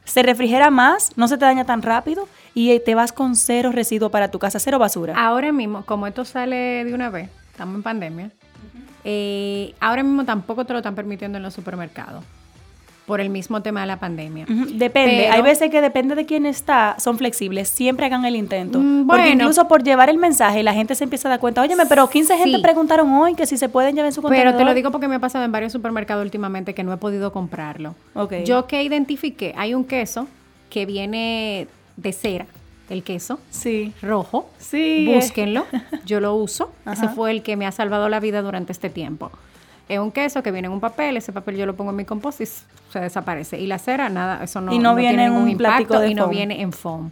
[0.08, 3.70] se refrigera más, no se te daña tan rápido y eh, te vas con cero
[3.72, 5.14] residuo para tu casa, cero basura.
[5.16, 8.30] Ahora mismo, como esto sale de una vez, estamos en pandemia,
[9.04, 12.24] eh, ahora mismo tampoco te lo están permitiendo en los supermercados,
[13.08, 14.44] por el mismo tema de la pandemia.
[14.46, 18.78] Depende, Pero- hay veces que depende de quién está, son flexibles, siempre hagan el intento.
[18.78, 19.42] Mm, Porque bueno.
[19.42, 22.36] incluso por llevar el mensaje la gente se empieza a dar cuenta, óyeme, pero 15
[22.36, 24.52] gente preguntaron hoy que si se pueden llevar en su contenedor.
[24.52, 26.98] Pero te lo digo porque me ha pasado en varios supermercados últimamente que no he
[26.98, 27.94] podido comprarlo.
[28.14, 28.34] Ok.
[28.44, 30.28] Yo que identifiqué, hay un queso
[30.68, 31.66] que viene
[31.96, 32.44] de cera,
[32.90, 33.94] el queso Sí.
[34.02, 34.50] rojo.
[34.58, 35.06] Sí.
[35.12, 35.64] Búsquenlo,
[36.04, 36.72] yo lo uso.
[36.92, 39.30] Ese fue el que me ha salvado la vida durante este tiempo.
[39.88, 42.04] Es un queso que viene en un papel, ese papel yo lo pongo en mi
[42.04, 43.58] compost y se desaparece.
[43.58, 46.10] Y la cera, nada, eso no, Y no viene tiene en ningún un impacto de
[46.10, 47.10] y no viene en foam.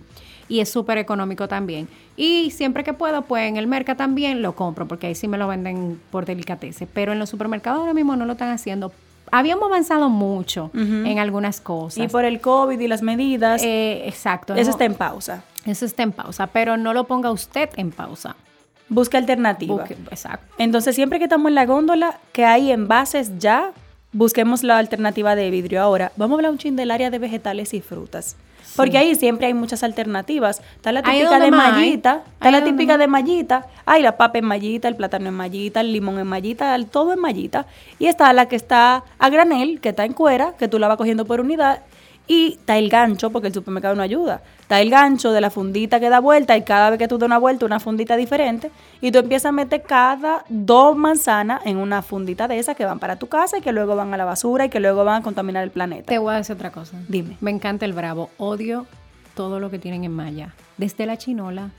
[0.48, 1.88] Y es súper económico también.
[2.16, 5.38] Y siempre que puedo, pues en el mercado también lo compro, porque ahí sí me
[5.38, 6.86] lo venden por delicatese.
[6.86, 8.92] Pero en los supermercados ahora mismo no lo están haciendo.
[9.32, 12.04] Habíamos avanzado mucho en algunas cosas.
[12.04, 14.54] Y por el COVID y las medidas, Eh, exacto.
[14.54, 15.42] eso no- está en pausa.
[15.64, 18.36] eso está en pausa, pero no lo ponga usted en pausa.
[18.88, 19.74] Busca alternativa.
[19.84, 20.46] Busque- exacto.
[20.58, 23.72] Entonces, siempre que estamos en la góndola, que hay envases ya,
[24.12, 25.82] busquemos la alternativa de vidrio.
[25.82, 28.36] Ahora, vamos a hablar un chin del área de vegetales y frutas.
[28.74, 30.60] Porque ahí siempre hay muchas alternativas.
[30.76, 32.98] Está la típica de más mallita, está la típica más.
[32.98, 33.66] de mallita.
[33.86, 37.14] Hay la papa en mallita, el plátano en mallita, el limón en mallita, el todo
[37.14, 37.64] en mallita.
[37.98, 40.98] Y está la que está a granel, que está en cuera, que tú la vas
[40.98, 41.80] cogiendo por unidad.
[42.26, 44.42] Y está el gancho, porque el supermercado no ayuda.
[44.60, 47.26] Está el gancho de la fundita que da vuelta y cada vez que tú das
[47.26, 48.70] una vuelta, una fundita diferente.
[49.00, 52.98] Y tú empiezas a meter cada dos manzanas en una fundita de esas que van
[52.98, 55.24] para tu casa y que luego van a la basura y que luego van a
[55.24, 56.06] contaminar el planeta.
[56.06, 56.98] Te voy a decir otra cosa.
[57.08, 57.36] Dime.
[57.40, 58.30] Me encanta el bravo.
[58.38, 58.86] Odio
[59.34, 60.54] todo lo que tienen en malla.
[60.78, 61.70] Desde la chinola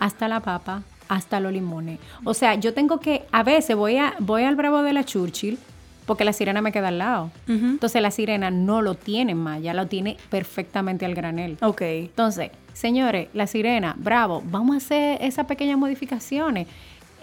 [0.00, 2.00] hasta la papa, hasta los limones.
[2.24, 5.58] O sea, yo tengo que, a veces voy, a, voy al bravo de la Churchill
[6.06, 7.30] porque la sirena me queda al lado.
[7.48, 11.56] Entonces la sirena no lo tiene en malla, lo tiene perfectamente al granel.
[11.62, 11.82] Ok.
[11.82, 16.66] Entonces, señores, la sirena, bravo, vamos a hacer esas pequeñas modificaciones.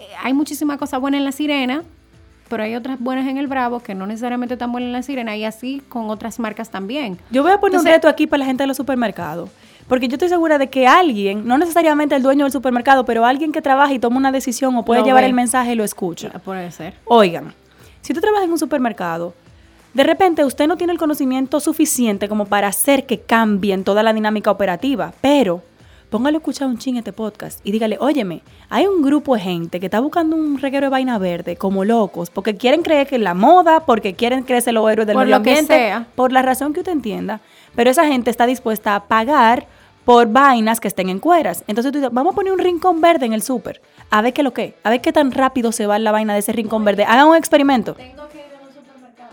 [0.00, 1.82] Eh, hay muchísimas cosas buenas en la sirena,
[2.48, 5.36] pero hay otras buenas en el bravo que no necesariamente están buenas en la sirena
[5.36, 7.18] y así con otras marcas también.
[7.30, 9.50] Yo voy a poner un Entonces- reto aquí para la gente de los supermercados.
[9.88, 13.50] Porque yo estoy segura de que alguien, no necesariamente el dueño del supermercado, pero alguien
[13.50, 15.28] que trabaja y toma una decisión o puede llevar ve.
[15.28, 16.28] el mensaje y lo escucha.
[16.44, 16.94] Puede ser.
[17.06, 17.52] Oigan,
[18.10, 19.34] Si tú trabajas en un supermercado,
[19.94, 24.12] de repente usted no tiene el conocimiento suficiente como para hacer que cambien toda la
[24.12, 25.62] dinámica operativa, pero
[26.10, 29.78] póngale a escuchar un ching este podcast y dígale, óyeme, hay un grupo de gente
[29.78, 33.22] que está buscando un reguero de vaina verde como locos, porque quieren creer que es
[33.22, 36.08] la moda, porque quieren creerse los héroes del Por medio lo que ambiente, sea.
[36.16, 37.40] por la razón que usted entienda,
[37.76, 39.68] pero esa gente está dispuesta a pagar
[40.04, 41.62] por vainas que estén en cueras.
[41.68, 44.42] Entonces tú dices, vamos a poner un rincón verde en el súper, a ver qué
[44.42, 47.04] lo que, a ver qué tan rápido se va la vaina de ese rincón verde.
[47.04, 47.94] Hagan un experimento.
[47.94, 49.30] Tengo que ir a un supermercado.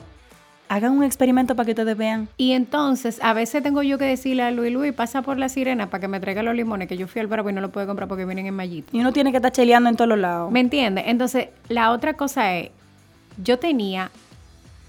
[0.69, 2.29] Hagan un experimento para que ustedes vean.
[2.37, 5.89] Y entonces, a veces tengo yo que decirle a Luis, Luis, pasa por la sirena
[5.89, 7.87] para que me traiga los limones, que yo fui al Bravo y no lo puedo
[7.87, 8.95] comprar porque vienen en mallito.
[8.95, 10.51] Y uno tiene que estar cheleando en todos los lados.
[10.51, 11.05] ¿Me entiendes?
[11.07, 12.69] Entonces, la otra cosa es,
[13.43, 14.11] yo tenía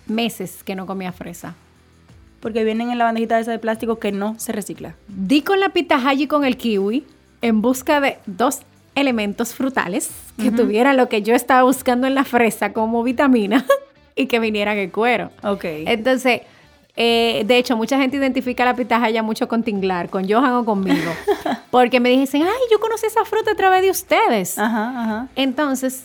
[0.06, 1.54] meses que no comía fresa.
[2.40, 4.94] Porque vienen en la bandejita esa de plástico que no se recicla.
[5.08, 7.04] Di con la pitahaya y con el kiwi
[7.40, 8.60] en busca de dos
[9.00, 13.64] elementos frutales que tuvieran lo que yo estaba buscando en la fresa como vitamina
[14.16, 15.30] y que vinieran en cuero.
[15.42, 15.64] Ok.
[15.64, 16.42] Entonces,
[16.96, 21.12] eh, de hecho, mucha gente identifica la pitahaya mucho con Tinglar, con Johan o conmigo,
[21.70, 24.58] porque me dicen, ay, yo conocí esa fruta a través de ustedes.
[24.58, 25.28] Ajá, ajá.
[25.36, 26.04] Entonces,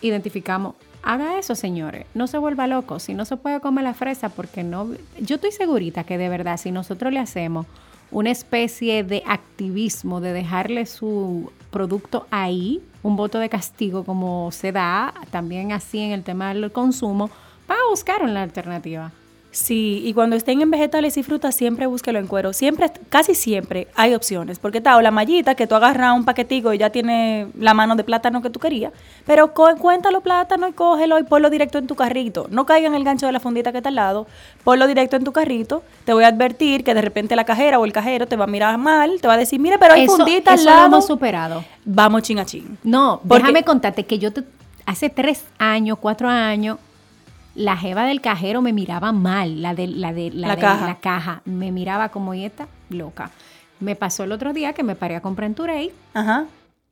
[0.00, 4.28] identificamos, haga eso, señores, no se vuelva loco, si no se puede comer la fresa,
[4.28, 4.88] porque no,
[5.20, 7.66] yo estoy segurita que de verdad, si nosotros le hacemos
[8.10, 14.72] una especie de activismo, de dejarle su producto ahí, un voto de castigo como se
[14.72, 17.30] da también así en el tema del consumo,
[17.68, 19.12] van a buscar una alternativa.
[19.56, 22.52] Sí, y cuando estén en vegetales y frutas, siempre búsquelo en cuero.
[22.52, 24.58] Siempre, casi siempre hay opciones.
[24.58, 27.96] Porque está o la mallita, que tú agarras un paquetico y ya tiene la mano
[27.96, 28.92] de plátano que tú querías.
[29.24, 32.46] Pero co- cuéntalo plátano y cógelo y ponlo directo en tu carrito.
[32.50, 34.26] No caiga en el gancho de la fundita que está al lado.
[34.62, 35.82] Ponlo directo en tu carrito.
[36.04, 38.48] Te voy a advertir que de repente la cajera o el cajero te va a
[38.48, 39.22] mirar mal.
[39.22, 40.86] Te va a decir, mire, pero hay Eso, fundita al lo lado.
[40.88, 41.64] hemos superado.
[41.86, 42.76] Vamos chin a chin.
[42.84, 44.44] No, Porque- déjame contarte que yo te-
[44.84, 46.76] hace tres años, cuatro años,
[47.56, 50.86] la jeva del cajero me miraba mal, la de la, de, La de caja.
[50.86, 51.42] la caja.
[51.44, 53.30] Me miraba como y esta loca.
[53.80, 56.44] Me pasó el otro día que me paré a comprar en Turey, Ajá.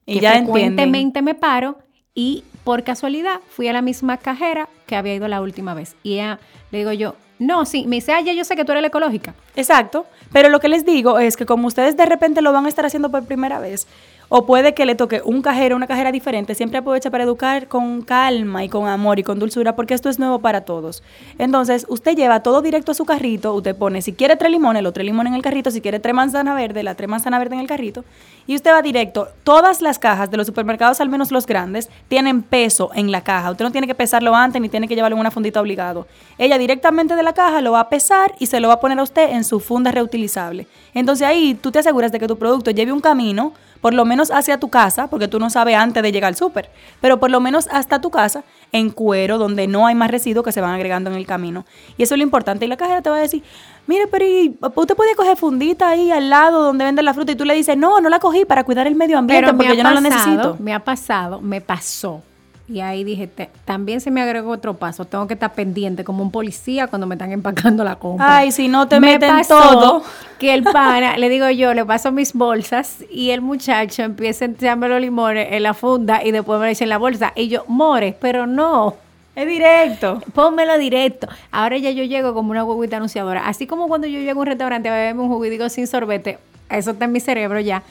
[0.07, 0.53] Y que ya entienden.
[0.55, 1.79] frecuentemente me paro
[2.15, 5.97] y por casualidad fui a la misma cajera que había ido la última vez.
[6.03, 6.39] Y ella,
[6.71, 8.89] le digo yo, no, sí, me dice, ah, ya yo sé que tú eres la
[8.89, 9.35] ecológica.
[9.57, 12.69] Exacto, pero lo que les digo es que como ustedes de repente lo van a
[12.69, 13.87] estar haciendo por primera vez,
[14.37, 18.03] o puede que le toque un cajero, una cajera diferente, siempre aprovecha para educar con
[18.03, 21.05] calma y con amor y con dulzura, porque esto es nuevo para todos.
[21.39, 24.93] Entonces, usted lleva todo directo a su carrito, usted pone, si quiere tres limones, los
[24.93, 27.61] tres limones en el carrito, si quiere tres manzana verde, la tres manzana verde en
[27.61, 28.05] el carrito,
[28.49, 29.29] y usted va directo.
[29.45, 33.53] Todas las cajas de los supermercados, al menos los grandes, tienen peso en la caja.
[33.53, 36.09] Usted no tiene que pesarlo antes ni tiene que llevarlo en una fundita obligado.
[36.39, 38.99] Ella directamente de la caja lo va a pesar y se lo va a poner
[38.99, 40.67] a usted en su funda reutilizable.
[40.93, 43.53] Entonces ahí tú te aseguras de que tu producto lleve un camino,
[43.85, 46.71] por lo menos hacia tu casa, porque tú no sabes antes de llegar al súper,
[47.03, 48.43] pero por lo menos hasta tu casa,
[48.73, 51.67] en cuero, donde no hay más residuos que se van agregando en el camino.
[51.99, 52.65] Y eso es lo importante.
[52.65, 53.43] Y la cajera te va a decir,
[53.87, 57.37] mire, pero ¿y usted puede coger fundita ahí al lado donde venden la fruta y
[57.37, 59.83] tú le dices, no, no la cogí para cuidar el medio ambiente Pero porque yo
[59.83, 60.57] no la pasado, necesito.
[60.61, 62.23] me ha pasado, me pasó.
[62.67, 65.05] Y ahí dije, te- también se me agregó otro paso.
[65.05, 68.39] Tengo que estar pendiente como un policía cuando me están empacando la compra.
[68.39, 70.03] Ay, si no te me meten pasó todo.
[70.45, 74.49] Que el pana, le digo yo, le paso mis bolsas y el muchacho empieza a
[74.49, 77.33] echarme los limones en la funda y después me lo echa en la bolsa.
[77.35, 78.95] Y yo, more, pero no.
[79.35, 80.23] Es directo.
[80.35, 81.29] Pónmelo directo.
[81.51, 83.47] Ahora ya yo llego como una huevita anunciadora.
[83.47, 85.87] Así como cuando yo llego a un restaurante a beberme un jugo y digo sin
[85.87, 87.83] sorbete, eso está en mi cerebro ya.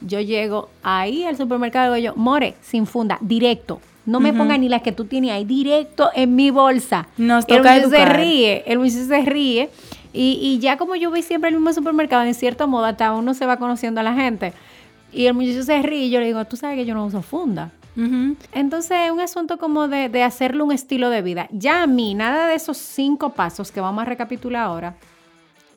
[0.00, 3.80] Yo llego ahí al supermercado y digo yo, more, sin funda, directo.
[4.06, 7.08] No me ponga ni las que tú tienes ahí, directo en mi bolsa.
[7.16, 9.68] Nos el toca muchacho se ríe, el muchacho se ríe.
[10.12, 13.34] Y, y ya como yo voy siempre al mismo supermercado, en cierto modo, hasta uno
[13.34, 14.52] se va conociendo a la gente.
[15.12, 17.22] Y el muchacho se ríe y yo le digo, tú sabes que yo no uso
[17.22, 17.70] funda.
[18.52, 21.48] Entonces es un asunto como de, de hacerle un estilo de vida.
[21.50, 24.96] Ya a mí, nada de esos cinco pasos que vamos a recapitular ahora,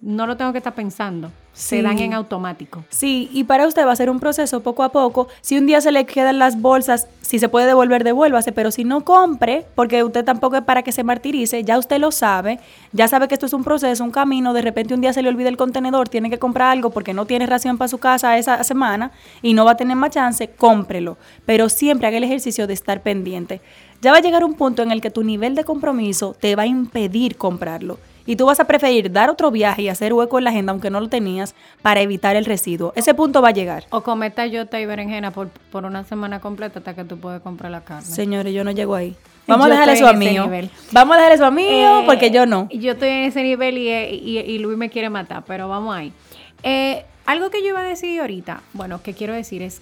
[0.02, 1.32] no lo tengo que estar pensando.
[1.52, 2.86] Se dan en automático.
[2.88, 5.28] Sí, y para usted va a ser un proceso poco a poco.
[5.42, 8.86] Si un día se le quedan las bolsas, si se puede devolver, devuélvase, pero si
[8.86, 12.60] no compre, porque usted tampoco es para que se martirice, ya usted lo sabe,
[12.94, 15.28] ya sabe que esto es un proceso, un camino, de repente un día se le
[15.28, 18.64] olvida el contenedor, tiene que comprar algo porque no tiene ración para su casa esa
[18.64, 22.74] semana y no va a tener más chance, cómprelo, pero siempre haga el ejercicio de
[22.74, 23.60] estar pendiente.
[24.02, 26.64] Ya va a llegar un punto en el que tu nivel de compromiso te va
[26.64, 28.00] a impedir comprarlo.
[28.30, 30.92] Y tú vas a preferir dar otro viaje y hacer hueco en la agenda, aunque
[30.92, 32.94] no lo tenías, para evitar el residuo.
[32.96, 33.86] Ese punto va a llegar.
[33.90, 37.72] O comer tallota y berenjena por, por una semana completa hasta que tú puedes comprar
[37.72, 38.06] la carne.
[38.06, 39.16] Señores, yo no llego ahí.
[39.48, 40.70] Vamos a dejarle estoy eso a nivel.
[40.92, 42.70] Vamos a dejarle eso a mío Eh, porque yo no.
[42.72, 46.14] Yo estoy en ese nivel y, y- y Luis me quiere matar, pero vamos ahí.
[46.62, 49.82] Eh, algo que yo iba a decir ahorita, bueno, que quiero decir es,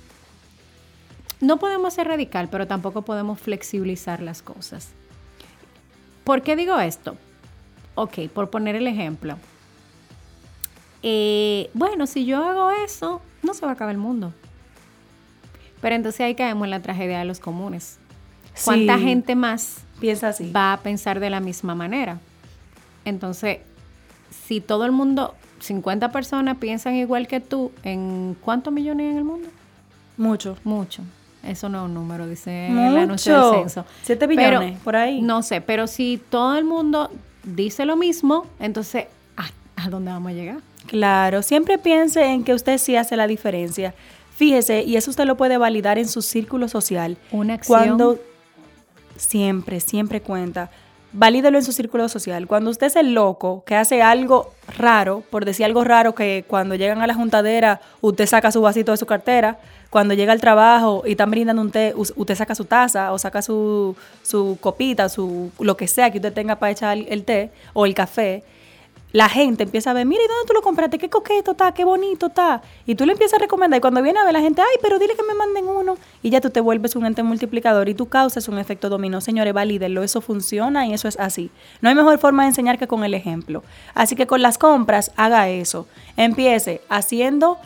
[1.41, 4.87] no podemos ser radical, pero tampoco podemos flexibilizar las cosas.
[6.23, 7.17] ¿Por qué digo esto?
[7.99, 9.37] Ok, por poner el ejemplo.
[11.03, 14.33] Eh, bueno, si yo hago eso, no se va a acabar el mundo.
[15.81, 17.97] Pero entonces ahí caemos en la tragedia de los comunes.
[18.63, 19.03] ¿Cuánta Sí.
[19.03, 20.51] gente más Piensa así.
[20.51, 22.19] va a pensar de la misma manera?
[23.03, 23.59] Entonces,
[24.45, 29.17] si todo el mundo, 50 personas piensan igual que tú, ¿en cuántos millones hay en
[29.17, 29.49] el mundo?
[30.17, 30.55] Mucho.
[30.63, 31.01] Mucho.
[31.43, 33.51] Eso no es un número, dice el anuncio Mucho.
[33.51, 33.85] del censo.
[34.03, 35.21] Siete Pero, billones, por ahí.
[35.21, 37.09] No sé, pero si todo el mundo
[37.55, 39.05] dice lo mismo, entonces,
[39.35, 40.57] ¿a, a dónde vamos a llegar?
[40.87, 43.93] Claro, siempre piense en que usted sí hace la diferencia.
[44.35, 47.17] Fíjese, y eso usted lo puede validar en su círculo social.
[47.31, 47.79] Una acción.
[47.79, 48.19] Cuando
[49.15, 50.69] siempre, siempre cuenta.
[51.19, 52.45] Valídelo en su círculo social.
[52.45, 56.75] Cuando usted es el loco que hace algo raro, por decir algo raro que cuando
[56.75, 59.57] llegan a la juntadera usted saca su vasito de su cartera,
[59.89, 63.17] cuando llega al trabajo y están brindando un té, us- usted saca su taza o
[63.17, 67.49] saca su, su copita, su lo que sea que usted tenga para echar el té
[67.73, 68.43] o el café,
[69.13, 70.97] la gente empieza a ver, mira, ¿y dónde tú lo compraste?
[70.99, 72.61] Qué coqueto está, qué bonito está.
[72.85, 73.77] Y tú le empiezas a recomendar.
[73.77, 75.97] Y cuando viene a ver la gente, ay, pero dile que me manden uno.
[76.21, 79.21] Y ya tú te vuelves un ente multiplicador y tú causas un efecto dominó.
[79.21, 80.03] Señores, valídenlo.
[80.03, 81.49] Eso funciona y eso es así.
[81.81, 83.63] No hay mejor forma de enseñar que con el ejemplo.
[83.93, 85.87] Así que con las compras, haga eso.
[86.17, 87.57] Empiece haciendo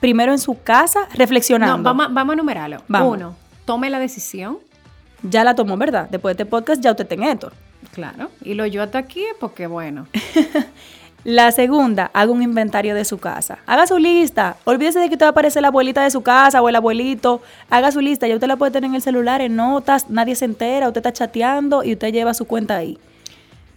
[0.00, 1.76] primero en su casa, reflexionando.
[1.76, 2.82] No, vamos, a- vamos a numerarlo.
[2.88, 3.14] Vamos.
[3.16, 4.58] Uno, tome la decisión.
[5.22, 6.08] Ya la tomó, ¿verdad?
[6.10, 7.52] Después de este podcast ya usted en esto.
[7.96, 8.30] Claro.
[8.44, 10.06] Y lo yo hasta aquí es porque, bueno,
[11.24, 13.58] La segunda, haga un inventario de su casa.
[13.66, 14.58] Haga su lista.
[14.64, 17.40] Olvídese de que usted va a aparecer la abuelita de su casa o el abuelito.
[17.68, 18.28] Haga su lista.
[18.28, 20.08] Ya usted la puede tener en el celular, en notas.
[20.08, 20.86] Nadie se entera.
[20.86, 22.96] Usted está chateando y usted lleva su cuenta ahí.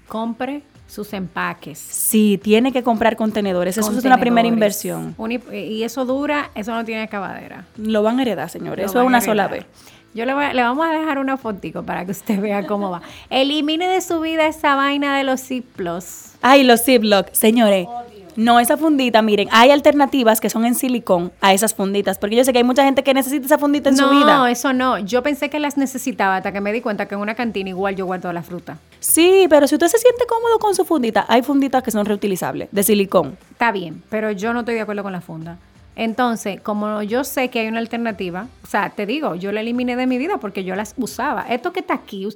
[0.08, 1.80] compre sus empaques.
[1.80, 3.78] Sí, tiene que comprar contenedores.
[3.78, 5.16] Eso es una primera inversión.
[5.18, 7.66] Un y- eso dura, eso no tiene acabadera.
[7.78, 8.86] Lo van a heredar, señores.
[8.86, 9.66] Lo Eso es una sola vez.
[10.14, 12.90] Yo le, voy a- le vamos a dejar una fotico para que usted vea cómo
[12.90, 13.02] va.
[13.30, 16.32] Elimine de su vida esa vaina de los Ziplos.
[16.42, 17.28] Ay, los Ziploc.
[17.32, 17.88] Señores,
[18.36, 22.18] no, esa fundita, miren, hay alternativas que son en silicón a esas funditas.
[22.18, 24.50] Porque yo sé que hay mucha gente que necesita esa fundita en no, su vida.
[24.50, 24.98] eso no.
[24.98, 27.96] Yo pensé que las necesitaba hasta que me di cuenta que en una cantina igual
[27.96, 28.78] yo guardo la fruta.
[29.00, 32.70] Sí, pero si usted se siente cómodo con su fundita, hay funditas que son reutilizables,
[32.72, 33.38] de silicón.
[33.52, 35.58] Está bien, pero yo no estoy de acuerdo con la funda.
[36.00, 39.98] Entonces, como yo sé que hay una alternativa, o sea, te digo, yo la eliminé
[39.98, 41.42] de mi vida porque yo las usaba.
[41.50, 42.30] Esto que está aquí, yo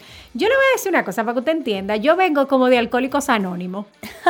[0.49, 1.95] le voy a decir una cosa para que usted entienda.
[1.95, 3.85] Yo vengo como de Alcohólicos Anónimos.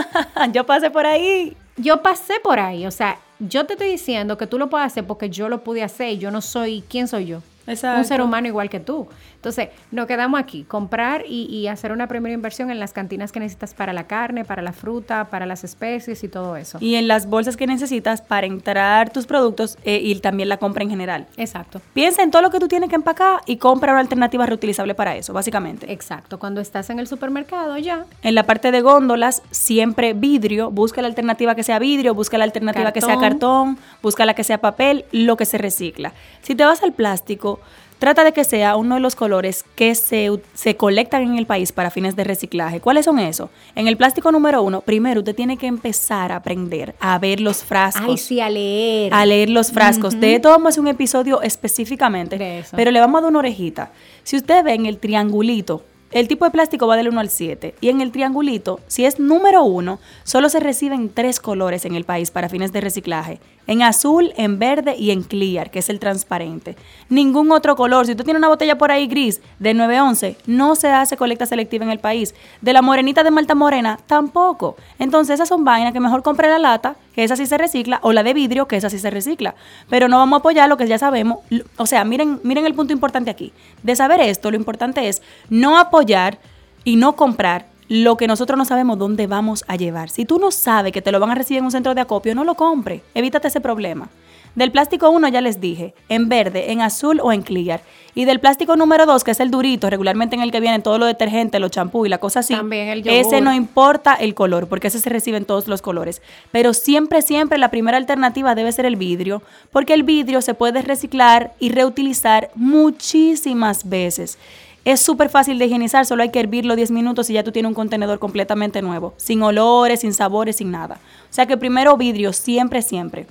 [0.53, 1.57] yo pasé por ahí.
[1.77, 5.07] Yo pasé por ahí, o sea, yo te estoy diciendo que tú lo puedes hacer
[5.07, 7.41] porque yo lo pude hacer y yo no soy, ¿quién soy yo?
[7.65, 8.01] Exacto.
[8.01, 9.07] Un ser humano igual que tú.
[9.43, 13.41] Entonces, nos quedamos aquí, comprar y, y hacer una primera inversión en las cantinas que
[13.41, 16.77] necesitas para la carne, para la fruta, para las especies y todo eso.
[16.79, 20.85] Y en las bolsas que necesitas para entrar tus productos eh, y también la compra
[20.85, 21.27] en general.
[21.35, 21.81] Exacto.
[21.93, 25.17] Piensa en todo lo que tú tienes que empacar y compra una alternativa reutilizable para
[25.17, 25.91] eso, básicamente.
[25.91, 30.71] Exacto, cuando estás en el supermercado ya, En la parte de góndolas, siempre vidrio.
[30.71, 33.75] Busca la alternativa que sea vidrio, busca la alternativa que sea Cartón.
[33.75, 36.13] cartón, busca la que sea papel, lo que se recicla.
[36.43, 37.59] Si te vas al plástico,
[38.03, 41.71] trata de que sea uno de los colores que se, se colectan en el país
[41.71, 42.81] para fines de reciclaje.
[42.81, 43.49] ¿Cuáles son esos?
[43.75, 47.63] En el plástico número uno, primero usted tiene que empezar a aprender a ver los
[47.63, 48.09] frascos.
[48.09, 49.13] ay, sí, a leer.
[49.13, 50.19] a leer los frascos.
[50.19, 52.37] De esto vamos a hacer un episodio específicamente.
[52.37, 52.75] De eso.
[52.75, 53.93] Pero le vamos a dar una orejita.
[54.23, 57.73] Si usted ve en el triangulito, el tipo de plástico va del 1 al 7.
[57.79, 62.03] Y en el triangulito, si es número 1, solo se reciben tres colores en el
[62.03, 63.39] país para fines de reciclaje.
[63.65, 66.75] En azul, en verde y en clear, que es el transparente.
[67.09, 68.05] Ningún otro color.
[68.05, 71.85] Si usted tiene una botella por ahí gris de 911, no se hace colecta selectiva
[71.85, 72.35] en el país.
[72.61, 74.75] De la morenita de Malta Morena, tampoco.
[74.99, 78.11] Entonces esas son vainas que mejor compre la lata, que esa sí se recicla, o
[78.11, 79.55] la de vidrio, que esa sí se recicla.
[79.89, 81.39] Pero no vamos a apoyar lo que ya sabemos.
[81.77, 83.53] O sea, miren, miren el punto importante aquí.
[83.81, 86.39] De saber esto, lo importante es no apoyar
[86.83, 90.09] y no comprar lo que nosotros no sabemos dónde vamos a llevar.
[90.09, 92.33] Si tú no sabes que te lo van a recibir en un centro de acopio,
[92.33, 93.03] no lo compre.
[93.13, 94.09] Evítate ese problema.
[94.55, 97.81] Del plástico 1 ya les dije, en verde, en azul o en clear.
[98.15, 100.97] Y del plástico número 2, que es el durito, regularmente en el que vienen todos
[100.97, 102.55] los detergentes, los champús y la cosa así.
[102.55, 106.23] También el ese no importa el color, porque ese se recibe en todos los colores.
[106.51, 110.81] Pero siempre, siempre la primera alternativa debe ser el vidrio, porque el vidrio se puede
[110.81, 114.39] reciclar y reutilizar muchísimas veces.
[114.85, 117.69] Es súper fácil de higienizar, solo hay que hervirlo 10 minutos y ya tú tienes
[117.69, 120.95] un contenedor completamente nuevo, sin olores, sin sabores, sin nada.
[121.29, 123.25] O sea que primero vidrio, siempre, siempre.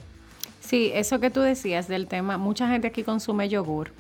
[0.61, 3.93] Sí, eso que tú decías del tema, mucha gente aquí consume yogur.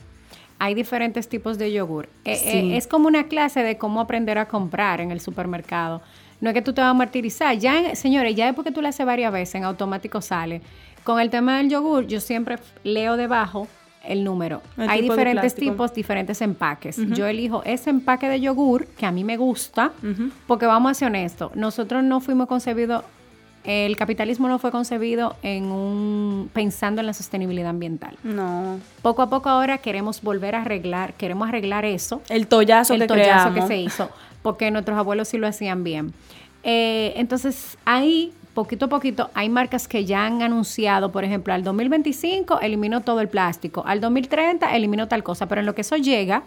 [0.58, 2.08] Hay diferentes tipos de yogur.
[2.24, 2.48] Eh, Sí.
[2.72, 6.00] eh, es como una clase de cómo aprender a comprar en el supermercado.
[6.40, 7.58] No es que tú te vas a martirizar.
[7.58, 10.62] Ya, en- señores, ya después que tú lo haces varias veces, en automático sale.
[11.04, 13.66] Con el tema del yogur, yo siempre leo debajo
[14.04, 14.62] el número.
[14.76, 16.96] El Hay tipo diferentes tipos, diferentes empaques.
[17.14, 19.92] Yo elijo ese empaque de yogur que a mí me gusta,
[20.46, 23.04] porque vamos a ser honestos, nosotros no fuimos concebidos,
[23.64, 28.16] el capitalismo no fue concebido en un pensando en la sostenibilidad ambiental.
[28.24, 28.80] No.
[29.02, 33.06] Poco a poco ahora queremos volver a arreglar, queremos arreglar eso, El tollazo el que
[33.06, 33.54] tollazo creamos.
[33.54, 34.10] que se hizo,
[34.42, 36.12] porque nuestros abuelos sí lo hacían bien.
[36.64, 41.64] Eh, entonces, ahí, poquito a poquito, hay marcas que ya han anunciado, por ejemplo, al
[41.64, 45.96] 2025 eliminó todo el plástico, al 2030 eliminó tal cosa, pero en lo que eso
[45.96, 46.42] llega,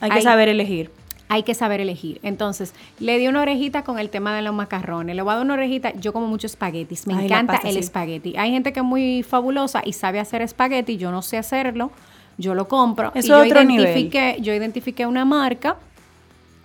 [0.00, 0.90] Hay que hay- saber elegir.
[1.28, 2.20] hay que saber elegir.
[2.22, 5.16] Entonces, le di una orejita con el tema de los macarrones.
[5.16, 5.92] Le voy a dar una orejita.
[5.94, 7.06] Yo como mucho espaguetis.
[7.06, 7.80] Me Ay, encanta pasta, el sí.
[7.80, 8.36] espagueti.
[8.36, 10.98] Hay gente que es muy fabulosa y sabe hacer espagueti.
[10.98, 11.90] Yo no sé hacerlo.
[12.36, 13.12] Yo lo compro.
[13.14, 14.10] Eso y yo otro nivel.
[14.42, 15.76] yo identifiqué una marca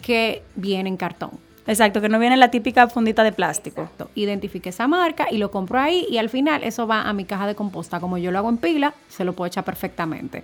[0.01, 1.31] que viene en cartón.
[1.67, 3.81] Exacto, que no viene la típica fundita de plástico.
[3.81, 4.09] Exacto.
[4.15, 7.45] Identifiqué esa marca y lo compro ahí y al final eso va a mi caja
[7.45, 7.99] de composta.
[7.99, 10.43] Como yo lo hago en pila, se lo puedo echar perfectamente.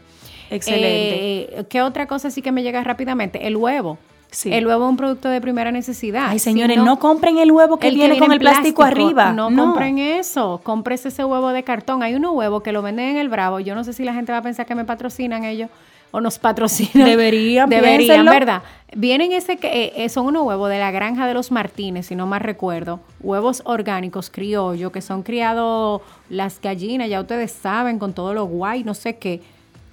[0.50, 1.60] Excelente.
[1.60, 3.48] Eh, ¿Qué otra cosa sí que me llega rápidamente?
[3.48, 3.98] El huevo.
[4.32, 4.52] Sí.
[4.52, 6.26] El huevo es un producto de primera necesidad.
[6.30, 9.32] Ay, Si señores, no, compren el huevo que el viene con en el plástico, arriba.
[9.32, 10.60] No, compren eso.
[10.64, 12.02] Compres ese huevo de cartón.
[12.02, 13.60] Hay unos huevos que lo venden en el Bravo.
[13.60, 15.70] Yo no sé si la gente va a pensar que me patrocinan ellos
[16.14, 17.10] o nos patrocinan.
[17.10, 18.26] Deberían, Deberían.
[18.26, 18.62] ¿verdad?
[18.96, 22.16] Vienen ese que eh, eh, son unos huevos de la granja de los Martínez, si
[22.16, 23.00] no mal recuerdo.
[23.20, 28.84] Huevos orgánicos, criollo, que son criados las gallinas, ya ustedes saben, con todo lo guay,
[28.84, 29.42] no sé qué.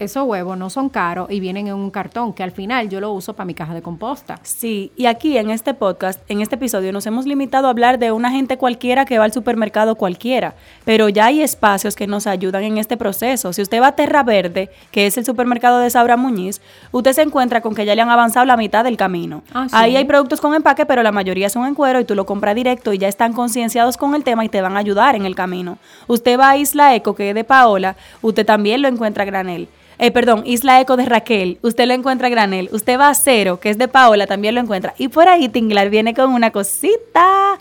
[0.01, 3.13] Esos huevos no son caros y vienen en un cartón que al final yo lo
[3.13, 4.41] uso para mi caja de composta.
[4.43, 8.11] Sí, y aquí en este podcast, en este episodio, nos hemos limitado a hablar de
[8.11, 10.55] una gente cualquiera que va al supermercado cualquiera,
[10.87, 13.53] pero ya hay espacios que nos ayudan en este proceso.
[13.53, 17.21] Si usted va a Terra Verde, que es el supermercado de Sabra Muñiz, usted se
[17.21, 19.43] encuentra con que ya le han avanzado la mitad del camino.
[19.53, 19.77] Ah, sí.
[19.77, 22.55] Ahí hay productos con empaque, pero la mayoría son en cuero y tú lo compras
[22.55, 25.35] directo y ya están concienciados con el tema y te van a ayudar en el
[25.35, 25.77] camino.
[26.07, 29.69] Usted va a Isla Eco, que es de Paola, usted también lo encuentra a granel.
[30.03, 32.71] Eh, perdón, Isla Eco de Raquel, usted lo encuentra a granel.
[32.73, 34.95] Usted va a Cero, que es de Paola, también lo encuentra.
[34.97, 37.59] Y por ahí Tinglar viene con una cosita.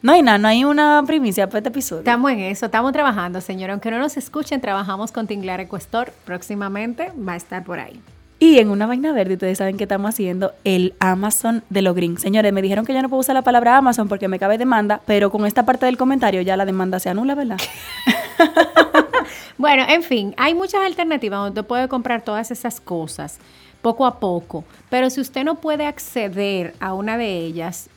[0.00, 2.00] No hay nada, no hay una primicia para este episodio.
[2.00, 3.70] Estamos en eso, estamos trabajando, señor.
[3.72, 6.14] Aunque no nos escuchen, trabajamos con Tinglar Ecuestor.
[6.24, 8.00] Próximamente va a estar por ahí.
[8.42, 12.18] Y en una vaina verde, ustedes saben que estamos haciendo el Amazon de lo green.
[12.18, 15.00] Señores, me dijeron que yo no puedo usar la palabra Amazon porque me cabe demanda,
[15.06, 17.58] pero con esta parte del comentario ya la demanda se anula, ¿verdad?
[19.58, 23.38] Bueno, en fin, hay muchas alternativas donde puede comprar todas esas cosas
[23.80, 24.64] poco a poco.
[24.90, 27.88] Pero si usted no puede acceder a una de ellas,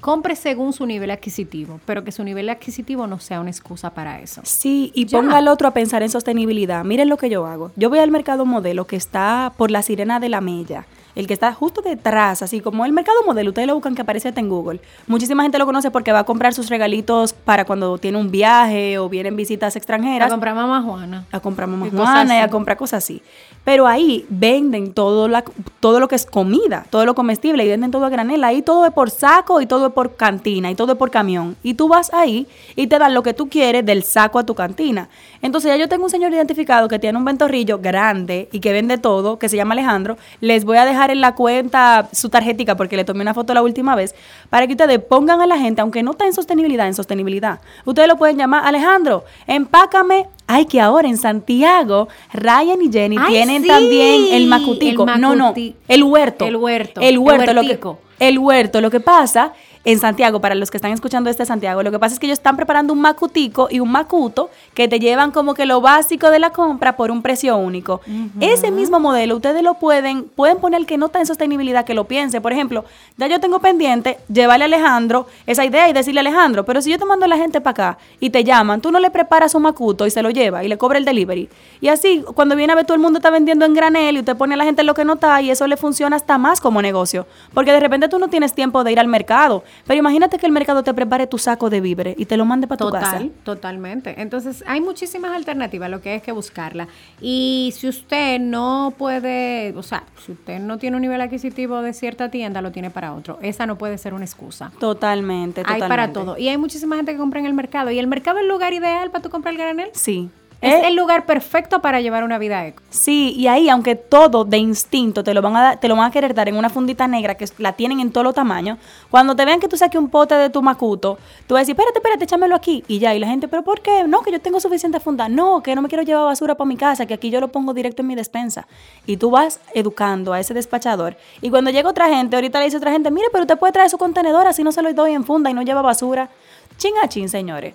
[0.00, 4.20] compre según su nivel adquisitivo, pero que su nivel adquisitivo no sea una excusa para
[4.20, 4.40] eso.
[4.44, 5.18] Sí, y Ya.
[5.18, 6.84] ponga al otro a pensar en sostenibilidad.
[6.84, 7.70] Miren lo que yo hago.
[7.76, 10.86] Yo voy al mercado modelo que está por la Sirena de la Mella.
[11.14, 14.28] El que está justo detrás, así como el mercado modelo, ustedes lo buscan que aparece
[14.28, 14.80] hasta en Google.
[15.06, 18.98] Muchísima gente lo conoce porque va a comprar sus regalitos para cuando tiene un viaje
[18.98, 20.30] o vienen visitas extranjeras.
[20.30, 21.26] comprar mamá Juana.
[21.32, 23.22] a comprar Y mamá cosas Juana y a comprar cosas así.
[23.64, 25.44] Pero ahí venden todo, la,
[25.80, 28.42] todo lo que es comida, todo lo comestible y venden todo a granel.
[28.44, 31.56] Ahí todo es por saco y todo es por cantina y todo es por camión.
[31.62, 32.46] Y tú vas ahí
[32.76, 35.08] y te dan lo que tú quieres del saco a tu cantina.
[35.42, 38.98] Entonces ya yo tengo un señor identificado que tiene un ventorrillo grande y que vende
[38.98, 40.16] todo, que se llama Alejandro.
[40.40, 43.62] Les voy a dejar en la cuenta su tarjetica porque le tomé una foto la
[43.62, 44.14] última vez
[44.50, 47.60] para que ustedes pongan a la gente, aunque no está en sostenibilidad, en sostenibilidad.
[47.86, 50.26] Ustedes lo pueden llamar, Alejandro, empácame.
[50.46, 55.06] Ay, que ahora en Santiago, Ryan y Jenny Ay, tienen sí, también el macutico.
[55.08, 55.54] el No, no,
[55.88, 56.44] el huerto.
[56.44, 57.52] el huerto, El el huerto.
[57.54, 57.98] lo que, huertico.
[58.18, 58.80] el huerto.
[58.80, 59.52] Lo que pasa
[59.82, 62.38] en Santiago, para los que están escuchando este Santiago, lo que pasa es que ellos
[62.38, 66.38] están preparando un macutico y un macuto que te llevan como que lo básico de
[66.38, 68.02] la compra por un precio único.
[68.40, 72.04] Ese mismo modelo, ustedes lo pueden, pueden poner que no está en sostenibilidad, que lo
[72.04, 72.40] piense.
[72.40, 72.84] Por ejemplo,
[73.16, 76.90] ya yo tengo pendiente llevarle a Alejandro esa idea y decirle a Alejandro, pero si
[76.90, 79.54] yo te mando a la gente para acá y te llaman, tú no le preparas
[79.54, 81.48] un macuto y se lo lleva y le cobra el delivery.
[81.80, 84.36] Y así, cuando viene a ver todo el mundo está vendiendo en granel y usted
[84.36, 86.82] pone a la gente lo que no está y eso le funciona hasta más como
[86.82, 87.26] negocio.
[87.54, 89.64] Porque de repente tú no tienes tiempo de ir al mercado.
[89.86, 92.66] Pero imagínate que el mercado te prepare tu saco de víveres y te lo mande
[92.66, 93.12] para tu casa.
[93.12, 94.20] Total, totalmente.
[94.20, 96.88] Entonces, hay muchísimas alternativas, lo que hay es que buscarla.
[97.20, 101.92] Y si usted no puede, o sea, si usted no tiene un nivel adquisitivo de
[101.92, 103.38] cierta tienda, lo tiene para otro.
[103.42, 104.72] Esa no puede ser una excusa.
[104.78, 105.88] Totalmente, Hay totalmente.
[105.88, 106.38] para todo.
[106.38, 107.90] Y hay muchísima gente que compra en el mercado.
[107.90, 109.90] ¿Y el mercado es el lugar ideal para tú comprar el granel?
[109.92, 110.30] Sí.
[110.62, 112.82] Es Eh, el lugar perfecto para llevar una vida eco.
[112.90, 116.06] Sí, y ahí, aunque todo de instinto te lo van a dar- te lo van
[116.06, 118.76] a querer dar en una fundita negra que la tienen en todos los tamaños,
[119.10, 121.72] cuando te vean que tú saques un pote de tu macuto, tú vas a decir,
[121.72, 122.84] espérate, espérate, échamelo aquí.
[122.88, 124.04] Y ya, y la gente, ¿pero por qué?
[124.06, 125.30] No, que yo tengo suficiente funda.
[125.30, 127.72] No, que no me quiero llevar basura para mi casa, que aquí yo lo pongo
[127.72, 128.66] directo en mi despensa.
[129.06, 131.16] Y tú vas educando a ese despachador.
[131.40, 133.88] Y cuando llega otra gente, ahorita le dice otra gente, mire, pero usted puede traer
[133.88, 136.28] su contenedor, así no se lo doy en funda y no lleva basura.
[136.76, 137.74] Chin a chin, señores.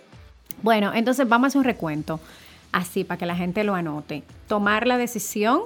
[0.62, 2.20] Bueno, entonces vamos a hacer un recuento.
[2.76, 4.24] Así, para que la gente lo anote.
[4.50, 5.62] Tomar la decisión.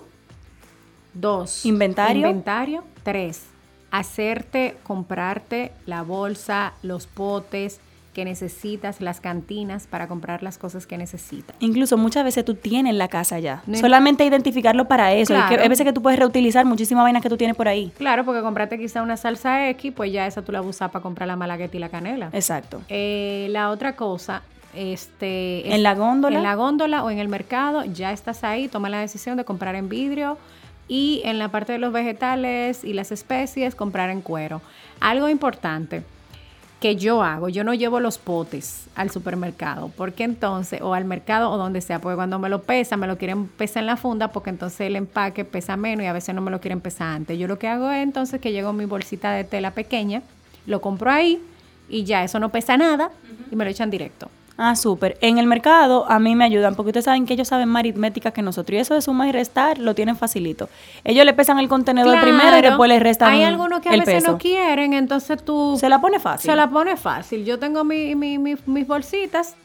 [1.16, 1.66] Dos.
[1.66, 2.28] Inventario.
[2.28, 2.84] Inventario.
[3.02, 3.46] Tres.
[3.90, 7.80] Hacerte, comprarte la bolsa, los potes
[8.14, 11.56] que necesitas, las cantinas para comprar las cosas que necesitas.
[11.60, 13.64] Incluso muchas veces tú tienes la casa ya.
[13.66, 13.80] No.
[13.80, 15.34] Solamente identificarlo para eso.
[15.34, 15.64] Y que Claro.
[15.64, 17.92] hay veces que tú puedes reutilizar muchísimas vainas que tú tienes por ahí.
[17.98, 21.26] Claro, porque comprarte quizá una salsa X, pues ya esa tú la usas para comprar
[21.28, 22.30] la malagueta y la canela.
[22.34, 22.82] Exacto.
[22.88, 24.44] Eh, la otra cosa,
[24.76, 25.68] este...
[25.68, 26.38] es- En la góndola.
[26.38, 29.76] En la góndola o en el mercado, ya estás ahí, toma la decisión de comprar
[29.76, 30.38] en vidrio
[30.88, 34.62] y en la parte de los vegetales y las especies, comprar en cuero.
[35.00, 36.04] Algo importante
[36.80, 41.52] que yo hago, yo no llevo los potes al supermercado, porque entonces, o al mercado
[41.52, 44.30] o donde sea, porque cuando me lo pesan, me lo quieren pesar en la funda,
[44.30, 47.38] porque entonces el empaque pesa menos y a veces no me lo quieren pesar antes.
[47.38, 50.22] Yo lo que hago es entonces que llego mi bolsita de tela pequeña,
[50.68, 51.42] lo compro ahí
[51.90, 53.12] y ya, eso no pesa nada
[53.52, 54.30] y me lo echan directo.
[54.62, 55.18] Ah, súper.
[55.22, 58.32] En el mercado a mí me ayudan porque ustedes saben que ellos saben más aritmética
[58.32, 60.68] que nosotros y eso de suma y restar lo tienen facilito.
[61.06, 63.94] Ellos le pesan el contenedor Claro, primero y después le restan Hay algunos que a
[63.94, 64.32] veces peso.
[64.34, 66.52] no quieren, entonces tú Se la pone fácil.
[66.52, 67.46] se la pone fácil.
[67.46, 69.56] Yo tengo mi- mi- mi- mis bolsitas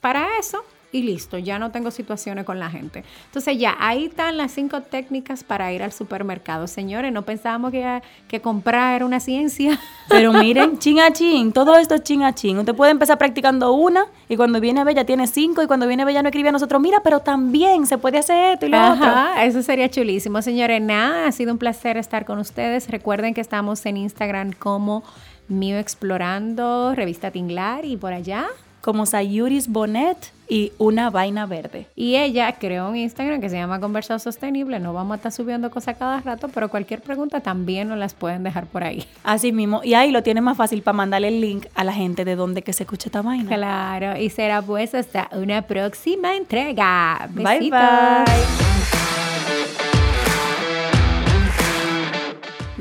[0.00, 3.04] para eso y listo, ya no tengo situaciones con la gente.
[3.26, 6.66] Entonces ya, ahí están las cinco técnicas para ir al supermercado.
[6.66, 9.78] Señores, no pensábamos que, que comprar era una ciencia.
[10.08, 12.58] Pero miren, chin a chin, todo esto es chin a chin.
[12.58, 16.22] Usted puede empezar practicando una y cuando viene Bella tiene cinco y cuando viene Bella
[16.22, 19.06] no escribe a nosotros, mira, pero también se puede hacer esto y lo otro.
[19.06, 20.42] Ajá, eso sería chulísimo.
[20.42, 22.88] Señores, nada, ha sido un placer estar con ustedes.
[22.90, 25.04] Recuerden que estamos en Instagram como
[25.46, 28.48] Mío Explorando, Revista Tinglar y por allá.
[28.80, 31.86] Como Sayuris Bonet y una vaina verde.
[31.94, 34.80] Y ella creó un Instagram que se llama Conversado Sostenible.
[34.80, 38.42] No vamos a estar subiendo cosas cada rato, pero cualquier pregunta también nos las pueden
[38.42, 39.06] dejar por ahí.
[39.22, 39.80] Así mismo.
[39.84, 42.62] Y ahí lo tiene más fácil para mandarle el link a la gente de donde
[42.62, 43.54] que se escucha esta vaina.
[43.54, 47.28] Claro, y será pues hasta una próxima entrega.
[47.32, 48.24] Bye, bye.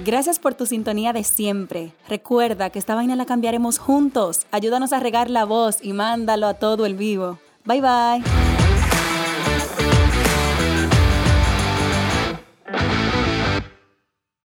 [0.05, 1.91] Gracias por tu sintonía de siempre.
[2.07, 4.45] Recuerda que esta vaina la cambiaremos juntos.
[4.51, 7.39] Ayúdanos a regar la voz y mándalo a todo el vivo.
[7.65, 8.48] Bye bye.